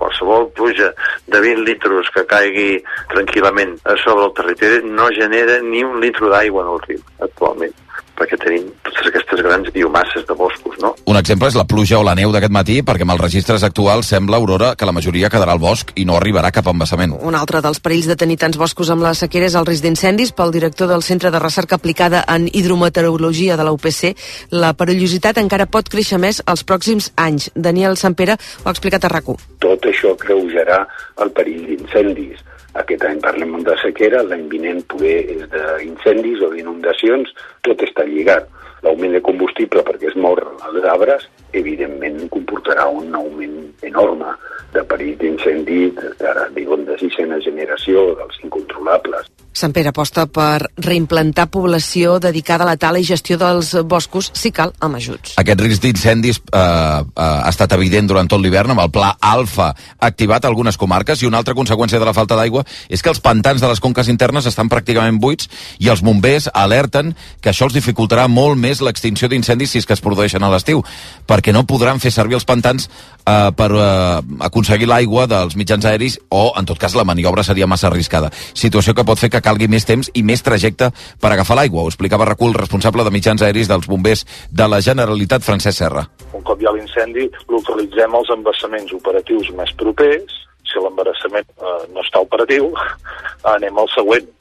[0.00, 0.92] Qualsevol pluja
[1.28, 2.68] de 20 litres que caigui
[3.12, 7.76] tranquil·lament a sobre el territori no genera ni un litre d'aigua en el riu actualment
[8.16, 10.94] perquè tenim totes aquestes grans biomasses de boscos, no?
[11.06, 14.10] Un exemple és la pluja o la neu d'aquest matí, perquè amb els registres actuals
[14.12, 17.16] sembla, Aurora, que la majoria quedarà al bosc i no arribarà cap embassament.
[17.20, 20.32] Un altre dels perills de tenir tants boscos amb la sequera és el risc d'incendis.
[20.36, 24.16] Pel director del Centre de Recerca Aplicada en Hidrometeorologia de la UPC,
[24.50, 27.50] la perillositat encara pot créixer més els pròxims anys.
[27.54, 29.46] Daniel Sampere ho ha explicat a RAC1.
[29.62, 30.84] Tot això creujarà
[31.22, 32.45] el perill d'incendis
[32.82, 37.32] aquest any parlem de sequera, l'any vinent poder és d'incendis o d'inundacions,
[37.66, 38.48] tot està lligat.
[38.84, 41.24] L'augment de combustible perquè es mor els arbres,
[41.62, 44.34] evidentment comportarà un augment enorme
[44.74, 45.80] de perill d'incendi,
[46.20, 49.32] ara diuen de sisena generació, dels incontrolables.
[49.56, 54.50] Sant Pere aposta per reimplantar població dedicada a la tala i gestió dels boscos, si
[54.52, 55.32] cal, amb ajuts.
[55.40, 59.70] Aquest risc d'incendis eh, eh, ha estat evident durant tot l'hivern amb el pla Alfa
[60.10, 63.22] activat a algunes comarques i una altra conseqüència de la falta d'aigua és que els
[63.24, 65.48] pantans de les conques internes estan pràcticament buits
[65.80, 69.96] i els bombers alerten que això els dificultarà molt més l'extinció d'incendis si és que
[69.96, 70.84] es produeixen a l'estiu,
[71.24, 76.18] perquè no podran fer servir els pantans eh, per eh, aconseguir l'aigua dels mitjans aeris
[76.28, 78.30] o, en tot cas, la maniobra seria massa arriscada.
[78.54, 80.90] Situació que pot fer que calgui més temps i més trajecte
[81.20, 81.84] per agafar l'aigua.
[81.84, 86.06] Ho explicava Recul, responsable de mitjans aeris dels bombers de la Generalitat, Francesc Serra.
[86.32, 90.42] Un cop hi ha l'incendi, localitzem els embassaments operatius més propers.
[90.66, 92.72] Si l'embarassament eh, no està operatiu,
[93.54, 94.32] anem al següent.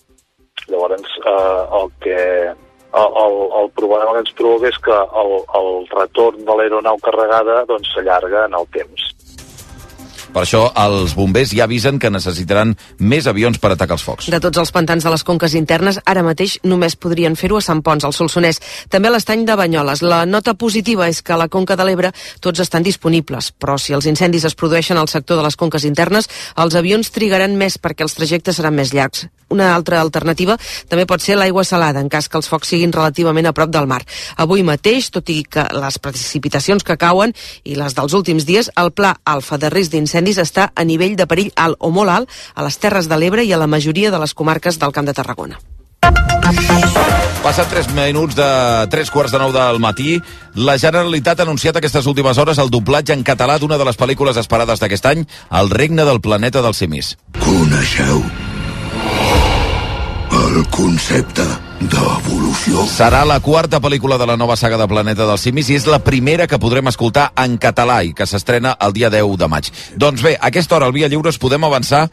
[0.65, 2.19] Llavors, eh, el que
[2.95, 7.63] el, el, el problema que ens provoca és que el, el retorn de l'aeronau carregada
[7.69, 9.11] doncs s'allarga en el temps.
[10.35, 14.27] Per això els bombers ja avisen que necessitaran més avions per atacar els focs.
[14.33, 17.79] De tots els pantans de les conques internes, ara mateix només podrien fer-ho a Sant
[17.85, 18.59] Pons, al Solsonès.
[18.91, 20.03] També a l'estany de Banyoles.
[20.03, 22.11] La nota positiva és que a la conca de l'Ebre
[22.43, 26.27] tots estan disponibles, però si els incendis es produeixen al sector de les conques internes,
[26.59, 29.29] els avions trigaran més perquè els trajectes seran més llargs.
[29.49, 30.57] Una altra alternativa
[30.89, 33.87] també pot ser l'aigua salada, en cas que els focs siguin relativament a prop del
[33.87, 34.01] mar.
[34.41, 38.91] Avui mateix, tot i que les precipitacions que cauen i les dels últims dies, el
[38.91, 42.65] pla alfa de risc d'incendis està a nivell de perill alt o molt alt a
[42.65, 45.61] les Terres de l'Ebre i a la majoria de les comarques del Camp de Tarragona.
[47.45, 48.49] Passat 3 minuts de
[48.89, 50.17] 3 quarts de 9 del matí,
[50.57, 54.41] la Generalitat ha anunciat aquestes últimes hores el doblatge en català d'una de les pel·lícules
[54.41, 57.15] esperades d'aquest any, El regne del planeta dels simis.
[57.37, 58.25] Coneixeu
[60.55, 61.43] el concepte
[61.91, 62.85] d'evolució.
[62.87, 65.99] Serà la quarta pel·lícula de la nova saga de Planeta dels Simis i és la
[65.99, 69.67] primera que podrem escoltar en català i que s'estrena el dia 10 de maig.
[69.99, 72.05] Doncs bé, a aquesta hora al Via Lliure us podem avançar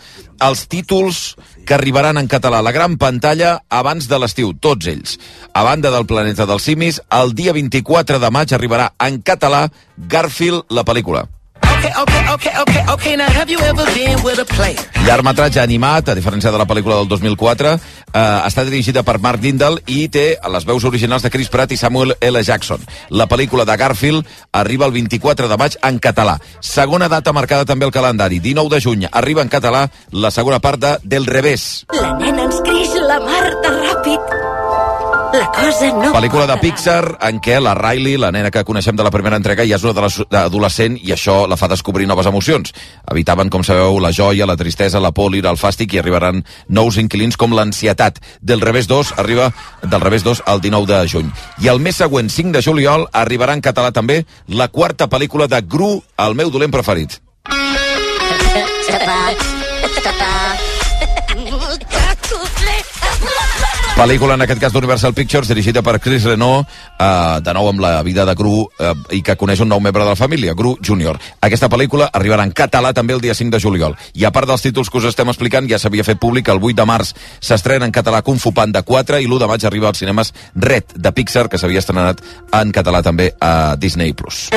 [0.43, 1.21] els títols
[1.69, 5.21] que arribaran en català a la gran pantalla abans de l'estiu, tots ells.
[5.55, 10.67] A banda del Planeta dels Simis, el dia 24 de maig arribarà en català Garfield,
[10.71, 11.29] la pel·lícula.
[11.83, 13.17] Okay, okay, okay, okay, okay.
[13.17, 14.79] Now, have you ever been with a player?
[15.03, 19.81] Llargmetratge animat, a diferència de la pel·lícula del 2004, eh, està dirigida per Mark Dindal
[19.91, 22.45] i té les veus originals de Chris Pratt i Samuel L.
[22.47, 22.87] Jackson.
[23.11, 26.37] La pel·lícula de Garfield arriba el 24 de maig en català.
[26.61, 29.09] Segona data marcada també al calendari, 19 de juny.
[29.11, 31.85] Arriba en català la segona part de Del revés.
[31.99, 34.42] La nena ens creix la mar de ràpid.
[35.53, 36.13] Cosa no...
[36.15, 39.67] Pel·lícula de Pixar en què la Riley, la nena que coneixem de la primera entrega,
[39.69, 40.09] ja és una
[40.43, 42.73] adolescent i això la fa descobrir noves emocions.
[43.13, 46.99] Evitaven, com sabeu, la joia, la tristesa, la por, l'ira, el fàstic i arribaran nous
[47.03, 48.21] inquilins com l'ansietat.
[48.41, 51.33] Del revés 2 arriba del revés 2 al 19 de juny.
[51.63, 55.61] I el mes següent, 5 de juliol, arribarà en català també la quarta pel·lícula de
[55.63, 57.21] Gru, el meu dolent preferit.
[64.03, 66.67] Pel·lícula, en aquest cas d'Universal Pictures, dirigida per Chris Renault,
[66.99, 70.03] eh, de nou amb la vida de Gru eh, i que coneix un nou membre
[70.03, 71.21] de la família, Gru Junior.
[71.39, 73.95] Aquesta pel·lícula arribarà en català també el dia 5 de juliol.
[74.19, 76.81] I a part dels títols que us estem explicant, ja s'havia fet públic el 8
[76.81, 80.03] de març s'estrena en català Kung Fu Panda 4 i l'1 de maig arriba als
[80.03, 82.27] cinemes Red, de Pixar, que s'havia estrenat
[82.59, 84.19] en català també a Disney+.
[84.19, 84.49] Plus.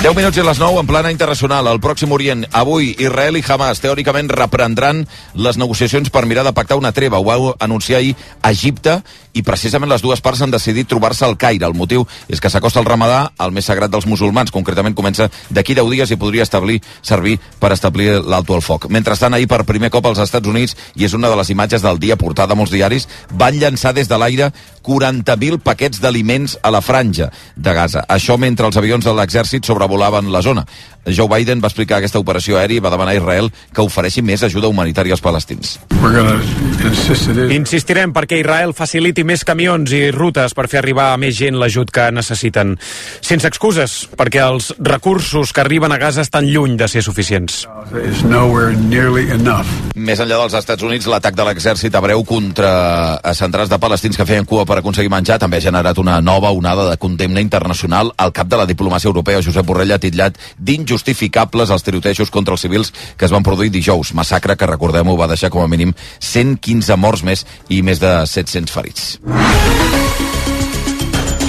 [0.00, 1.66] 10 minuts i les 9 en plana internacional.
[1.68, 5.02] Al Pròxim Orient, avui Israel i Hamas teòricament reprendran
[5.36, 7.18] les negociacions per mirar de pactar una treva.
[7.20, 8.14] Ho va anunciar ahir
[8.48, 11.66] Egipte i precisament les dues parts han decidit trobar-se al Caire.
[11.66, 14.50] El motiu és que s'acosta el ramadà, el més sagrat dels musulmans.
[14.50, 18.88] Concretament comença d'aquí 10 dies i podria establir servir per establir l'alto al foc.
[18.90, 22.00] Mentrestant, ahir per primer cop als Estats Units, i és una de les imatges del
[22.02, 24.50] dia portada a molts diaris, van llançar des de l'aire
[24.82, 28.04] 40.000 paquets d'aliments a la franja de Gaza.
[28.08, 30.66] Això mentre els avions de l'exèrcit sobrevolaven la zona.
[31.06, 34.42] Joe Biden va explicar aquesta operació aèria i va demanar a Israel que ofereixi més
[34.44, 35.78] ajuda humanitària als palestins.
[37.56, 41.90] Insistirem perquè Israel faciliti més camions i rutes per fer arribar a més gent l'ajut
[41.92, 42.76] que necessiten.
[43.20, 47.62] Sense excuses, perquè els recursos que arriben a Gaza estan lluny de ser suficients.
[49.94, 52.70] Més enllà dels Estats Units, l'atac de l'exèrcit hebreu contra
[53.36, 56.88] centrals de palestins que feien cua per aconseguir menjar també ha generat una nova onada
[56.90, 58.12] de condemna internacional.
[58.18, 62.66] El cap de la diplomàcia europea, Josep Borrell, ha titllat d'injustificables els tirotejos contra els
[62.66, 64.14] civils que es van produir dijous.
[64.14, 68.72] Massacre que, recordem-ho, va deixar com a mínim 115 morts més i més de 700
[68.74, 69.09] ferits.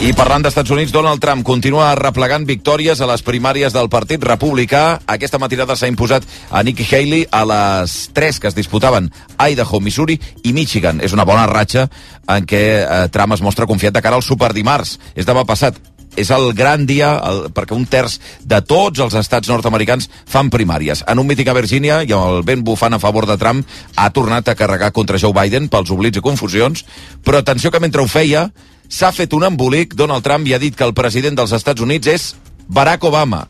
[0.02, 4.96] I parlant d'Estats Units, Donald Trump continua replegant victòries a les primàries del Partit Republicà.
[5.06, 10.18] Aquesta matinada s'ha imposat a Nikki Haley a les tres que es disputaven Idaho, Missouri
[10.42, 11.04] i Michigan.
[11.06, 11.86] És una bona ratxa
[12.26, 14.98] en què eh, Trump es mostra confiat de cara al superdimarts.
[15.14, 15.78] És demà passat
[16.20, 21.06] és el gran dia el, perquè un terç de tots els estats nord-americans fan primàries.
[21.08, 23.64] En un míting a Virgínia, i amb el vent bufant a favor de Trump,
[23.96, 26.86] ha tornat a carregar contra Joe Biden pels oblits i confusions,
[27.24, 28.50] però atenció que mentre ho feia,
[28.92, 32.12] s'ha fet un embolic, Donald Trump i ha dit que el president dels Estats Units
[32.12, 32.30] és
[32.68, 33.46] Barack Obama.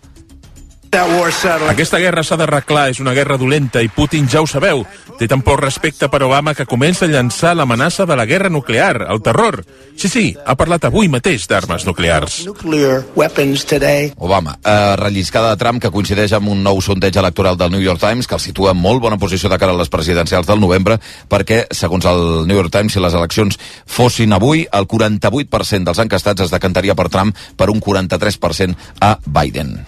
[1.72, 4.82] Aquesta guerra s'ha d'arreglar, és una guerra dolenta i Putin ja ho sabeu.
[5.16, 9.06] Té tan poc respecte per Obama que comença a llançar l'amenaça de la guerra nuclear,
[9.08, 9.62] el terror.
[9.96, 12.42] Sí, sí, ha parlat avui mateix d'armes nuclears.
[14.18, 18.02] Obama, eh, relliscada de Trump que coincideix amb un nou sondeig electoral del New York
[18.02, 21.00] Times que el situa en molt bona posició de cara a les presidencials del novembre
[21.30, 26.50] perquè, segons el New York Times, si les eleccions fossin avui, el 48% dels encastats
[26.50, 29.86] es decantaria per Trump per un 43% a Biden.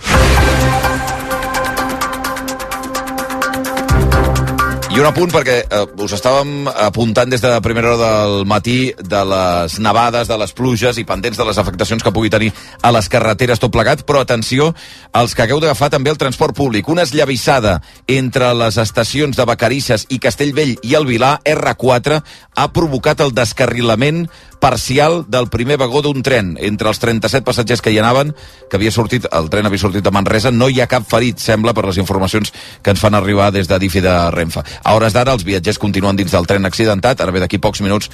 [4.93, 9.21] I un apunt perquè eh, us estàvem apuntant des de primera hora del matí de
[9.25, 12.51] les nevades, de les pluges i pendents de les afectacions que pugui tenir
[12.85, 14.69] a les carreteres tot plegat, però atenció
[15.17, 16.93] als que hagueu d'agafar també el transport públic.
[16.93, 22.21] Una esllavissada entre les estacions de Vacarisses i Castellvell i el Vilar, R4,
[22.53, 24.27] ha provocat el descarrilament
[24.63, 26.53] parcial del primer vagó d'un tren.
[26.63, 28.29] Entre els 37 passatgers que hi anaven,
[28.71, 31.73] que havia sortit, el tren havia sortit de Manresa, no hi ha cap ferit, sembla,
[31.75, 34.63] per les informacions que ens fan arribar des de DIF i de Renfe.
[34.63, 38.07] A hores d'ara, els viatgers continuen dins del tren accidentat, ara bé d'aquí pocs minuts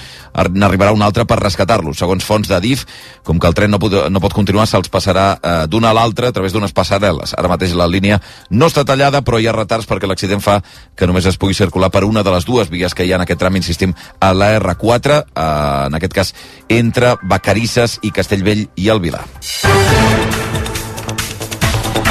[0.49, 1.99] n'arribarà un altre per rescatar-los.
[2.01, 2.87] Segons fonts de DIF,
[3.23, 6.33] com que el tren no pot, no pot continuar, se'ls passarà eh, d'una a l'altra
[6.33, 7.35] a través d'unes passarel·les.
[7.37, 8.17] Ara mateix la línia
[8.49, 10.57] no està tallada, però hi ha retards perquè l'accident fa
[10.97, 13.27] que només es pugui circular per una de les dues vies que hi ha en
[13.27, 16.33] aquest tram, insistim, a la R4, eh, en aquest cas
[16.69, 19.25] entre Vacarisses i Castellvell i el Vilar.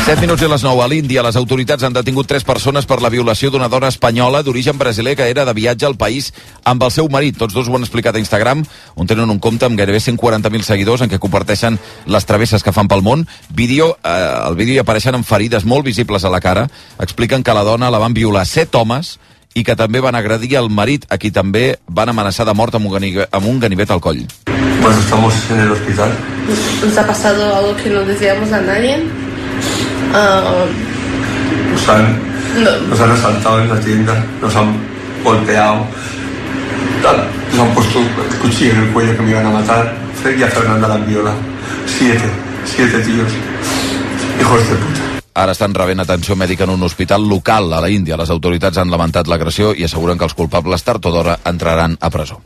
[0.08, 1.20] 7 minuts i les 9 a l'Índia.
[1.20, 5.26] Les autoritats han detingut tres persones per la violació d'una dona espanyola d'origen brasiler que
[5.28, 6.30] era de viatge al país
[6.64, 7.36] amb el seu marit.
[7.36, 8.62] Tots dos ho han explicat a Instagram,
[8.96, 11.76] on tenen un compte amb gairebé 140.000 seguidors en què comparteixen
[12.06, 13.26] les travesses que fan pel món.
[13.52, 16.70] Vídeo, eh, el vídeo hi apareixen amb ferides molt visibles a la cara.
[16.98, 19.18] Expliquen que la dona la van violar set homes
[19.54, 22.86] i que també van agredir el marit, a qui també van amenaçar de mort amb
[22.86, 24.24] un, ganivet, amb un ganivet al coll.
[24.80, 26.12] Cuando estamos en el hospital,
[26.82, 29.02] Nos ha pasado algo que no decíamos a nadie.
[30.14, 30.64] Ah,
[31.72, 32.18] nos han,
[32.64, 34.74] no, nos han asaltado en la tienda, nos han
[35.22, 35.84] golpeado,
[37.52, 40.08] nos han puesto el cuchillo en el cuello que me iban a matar.
[40.24, 41.36] Y a Fernanda la han violado.
[41.86, 42.28] Siete,
[42.64, 43.30] siete tíos,
[44.40, 45.07] hijos de puta.
[45.38, 48.16] Ara estan rebent atenció mèdica en un hospital local a la Índia.
[48.18, 52.10] Les autoritats han lamentat l'agressió i asseguren que els culpables tard o d'hora entraran a
[52.10, 52.42] presó.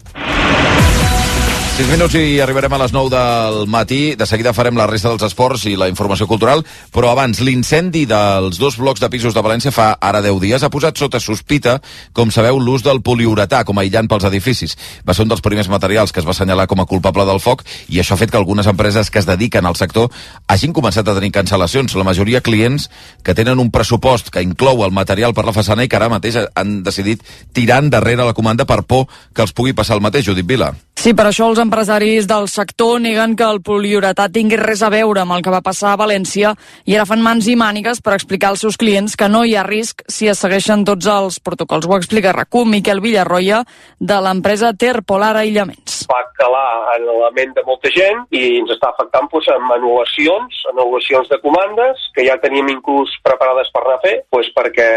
[1.73, 4.13] 6 minuts i arribarem a les 9 del matí.
[4.13, 6.61] De seguida farem la resta dels esports i la informació cultural,
[6.93, 10.69] però abans, l'incendi dels dos blocs de pisos de València fa ara 10 dies ha
[10.69, 11.79] posat sota sospita,
[12.13, 14.77] com sabeu, l'ús del poliuretà com a aïllant pels edificis.
[15.09, 17.65] Va ser un dels primers materials que es va assenyalar com a culpable del foc
[17.89, 20.13] i això ha fet que algunes empreses que es dediquen al sector
[20.53, 21.97] hagin començat a tenir cancel·lacions.
[21.97, 22.91] La majoria clients
[23.25, 26.37] que tenen un pressupost que inclou el material per la façana i que ara mateix
[26.53, 27.25] han decidit
[27.57, 30.75] tirar endarrere la comanda per por que els pugui passar el mateix, Judit Vila.
[31.03, 35.23] Sí, per això els empresaris del sector neguen que el poliuretà tingui res a veure
[35.23, 36.53] amb el que va passar a València
[36.85, 39.65] i ara fan mans i mànigues per explicar als seus clients que no hi ha
[39.67, 41.87] risc si es segueixen tots els protocols.
[41.87, 43.63] Ho explica RAC1 Miquel Villarroia
[43.99, 46.03] de l'empresa Ter Polar Aïllaments.
[46.11, 50.59] va calar en la ment de molta gent i ens està afectant doncs, amb anul·lacions,
[50.73, 54.89] anul·lacions de comandes que ja teníem inclús preparades per anar a fer, doncs perquè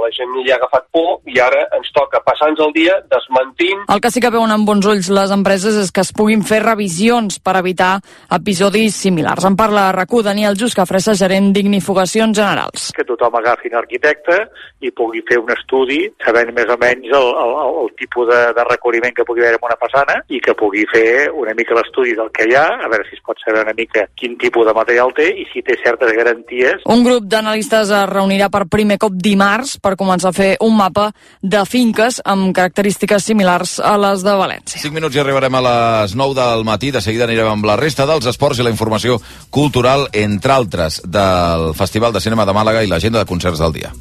[0.00, 4.00] la gent hi ha agafat por i ara ens toca passar-nos el dia desmentint El
[4.00, 7.40] que sí que veuen amb bons ulls les empreses és que es puguin fer revisions
[7.40, 7.96] per evitar
[8.36, 9.46] episodis similars.
[9.48, 12.90] En parla a RAC1 Daniel Juscafressa, gerent d'Ignifugacions Generals.
[12.94, 14.36] que tothom agafi un arquitecte
[14.84, 17.52] i pugui fer un estudi sabent més o menys el, el,
[17.82, 21.30] el, tipus de, de recorriment que pugui haver en una façana i que pugui fer
[21.32, 24.06] una mica l'estudi del que hi ha, a veure si es pot saber una mica
[24.18, 26.84] quin tipus de material té i si té certes garanties.
[26.90, 31.10] Un grup d'analistes es reunirà per primer cop dimarts per començar a fer un mapa
[31.40, 34.82] de finques amb característiques similars a les de València.
[34.84, 35.64] 5 minuts i arribarem a
[35.94, 36.90] les 9 del matí.
[36.94, 39.20] De seguida anirem amb la resta dels esports i la informació
[39.50, 43.94] cultural, entre altres, del Festival de Cinema de Màlaga i l'agenda de concerts del dia.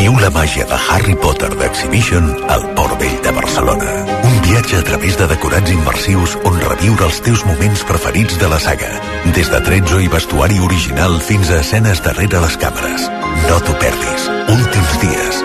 [0.00, 3.90] Viu la màgia de Harry Potter d'Exhibition al Port Vell de Barcelona.
[4.24, 8.62] Un viatge a través de decorats immersius on reviure els teus moments preferits de la
[8.64, 8.94] saga.
[9.36, 13.06] Des de tretzo i vestuari original fins a escenes darrere les càmeres.
[13.44, 14.28] No t'ho perdis.
[14.56, 15.44] Últims dies.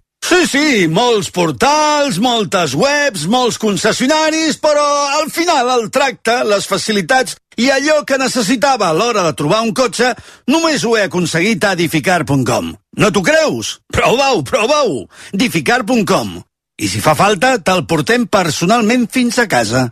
[0.31, 4.85] Sí, sí, molts portals, moltes webs, molts concessionaris, però
[5.17, 9.73] al final el tracte, les facilitats i allò que necessitava a l'hora de trobar un
[9.75, 10.13] cotxe
[10.47, 12.71] només ho he aconseguit a edificar.com.
[13.03, 13.73] No t'ho creus?
[13.91, 15.03] Prova-ho, prova-ho!
[15.35, 16.37] edificar.com.
[16.79, 19.89] I si fa falta, te'l portem personalment fins a casa.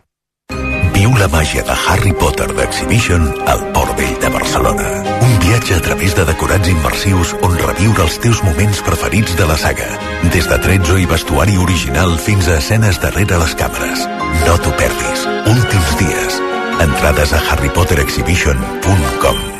[0.96, 5.09] Viu la màgia de Harry Potter d'Exhibition al Port Vell de Barcelona.
[5.40, 9.88] Viatge a través de decorats immersius on reviure els teus moments preferits de la saga.
[10.34, 13.98] Des de tretzo i vestuari original fins a escenes darrere les càmeres.
[14.46, 15.20] No t'ho perdis.
[15.54, 16.32] Últims dies.
[16.80, 19.59] Entrades a harrypoterexhibition.com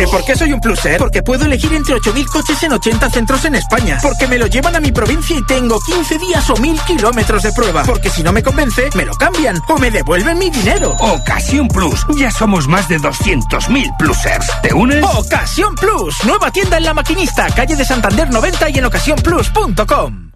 [0.00, 0.96] ¿Que por qué soy un pluser?
[0.96, 3.98] Porque puedo elegir entre 8.000 coches en 80 centros en España.
[4.00, 7.52] Porque me lo llevan a mi provincia y tengo 15 días o 1.000 kilómetros de
[7.52, 7.82] prueba.
[7.82, 10.96] Porque si no me convence, me lo cambian o me devuelven mi dinero.
[11.00, 12.06] Ocasión Plus.
[12.16, 14.50] Ya somos más de 200.000 plusers.
[14.62, 15.04] ¿Te unes?
[15.04, 16.24] Ocasión Plus.
[16.24, 20.29] Nueva tienda en La Maquinista, calle de Santander 90 y en ocasiónplus.com.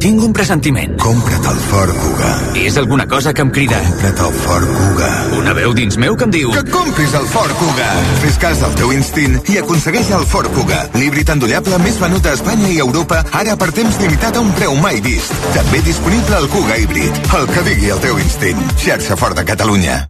[0.00, 0.94] Tinc un pressentiment.
[1.02, 2.28] Compra't el Ford Kuga.
[2.56, 3.76] És alguna cosa que em crida.
[3.84, 5.10] Compra't el Ford Kuga.
[5.36, 6.52] Una veu dins meu que em diu...
[6.54, 7.88] Que compris el Ford Kuga.
[8.22, 10.80] Fes cas del teu instint i aconsegueix el Ford Kuga.
[10.96, 14.78] L'híbrid endollable més venut a Espanya i Europa, ara per temps limitat a un preu
[14.80, 15.36] mai vist.
[15.58, 17.22] També disponible el Kuga híbrid.
[17.36, 18.64] El que digui el teu instint.
[18.80, 20.02] Xarxa Ford de Catalunya.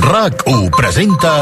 [0.00, 1.38] RAC1 presenta...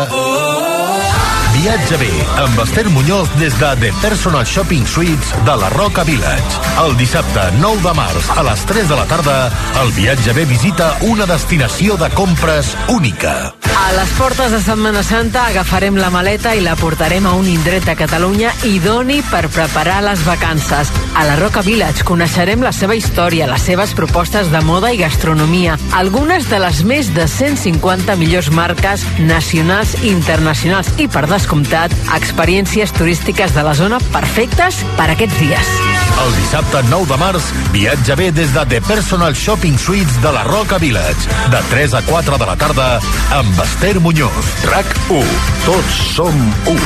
[1.63, 2.11] Viatge bé
[2.43, 6.59] amb Esther Muñoz des de The Personal Shopping Suites de la Roca Village.
[6.83, 9.37] El dissabte 9 de març a les 3 de la tarda,
[9.85, 13.55] el Viatge bé visita una destinació de compres única.
[13.83, 17.87] A les portes de Setmana Santa agafarem la maleta i la portarem a un indret
[17.87, 20.91] de Catalunya idoni per preparar les vacances.
[21.19, 25.79] A la Roca Village coneixerem la seva història, les seves propostes de moda i gastronomia,
[25.99, 32.93] algunes de les més de 150 millors marques nacionals i internacionals i, per descomptat, experiències
[32.97, 35.73] turístiques de la zona perfectes per aquests dies.
[36.23, 40.45] El dissabte 9 de març, viatja bé des de The Personal Shopping Suites de la
[40.45, 41.29] Roca Village.
[41.53, 43.01] De 3 a 4 de la tarda,
[43.37, 44.49] amb Esther Muñoz.
[44.65, 45.21] RAC 1.
[45.67, 46.33] Tots som
[46.73, 46.81] 1.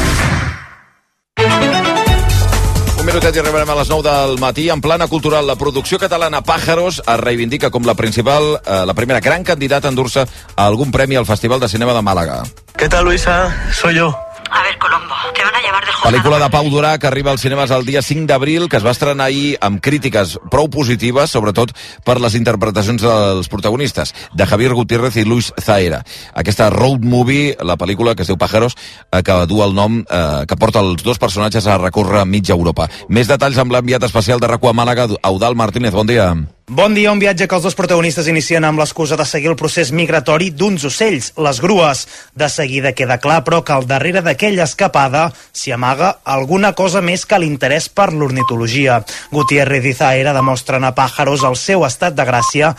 [2.99, 4.69] Un minutet i arribarem a les 9 del matí.
[4.69, 9.21] En plana cultural, la producció catalana Pájaros es reivindica com la principal, eh, la primera
[9.21, 12.43] gran candidata a endur-se a algun premi al Festival de Cinema de Màlaga.
[12.77, 13.55] ¿Qué tal, Luisa?
[13.73, 14.26] Soy yo.
[14.51, 17.43] A ver, Colombo, te van a llevar de Pel·lícula de Pau Durà que arriba als
[17.43, 21.73] cinemes el dia 5 d'abril, que es va estrenar ahir amb crítiques prou positives, sobretot
[22.07, 26.03] per les interpretacions dels protagonistes, de Javier Gutiérrez i Luis Zaera.
[26.35, 28.77] Aquesta road movie, la pel·lícula que es diu Pájaros,
[29.11, 32.91] eh, que du el nom eh, que porta els dos personatges a recórrer mitja Europa.
[33.09, 35.95] Més detalls amb l'enviat especial de RACU a Màlaga, Eudal Martínez.
[35.97, 36.35] Bon dia.
[36.69, 39.93] Bon dia, un viatge que els dos protagonistes inicien amb l'excusa de seguir el procés
[39.95, 42.01] migratori d'uns ocells, les grues.
[42.35, 47.23] De seguida queda clar, però, que al darrere d'aquella escapada s'hi amaga alguna cosa més
[47.23, 48.97] que l'interès per l'ornitologia.
[49.31, 52.73] Gutiérrez i Zaera demostren a Pájaros el seu estat de gràcia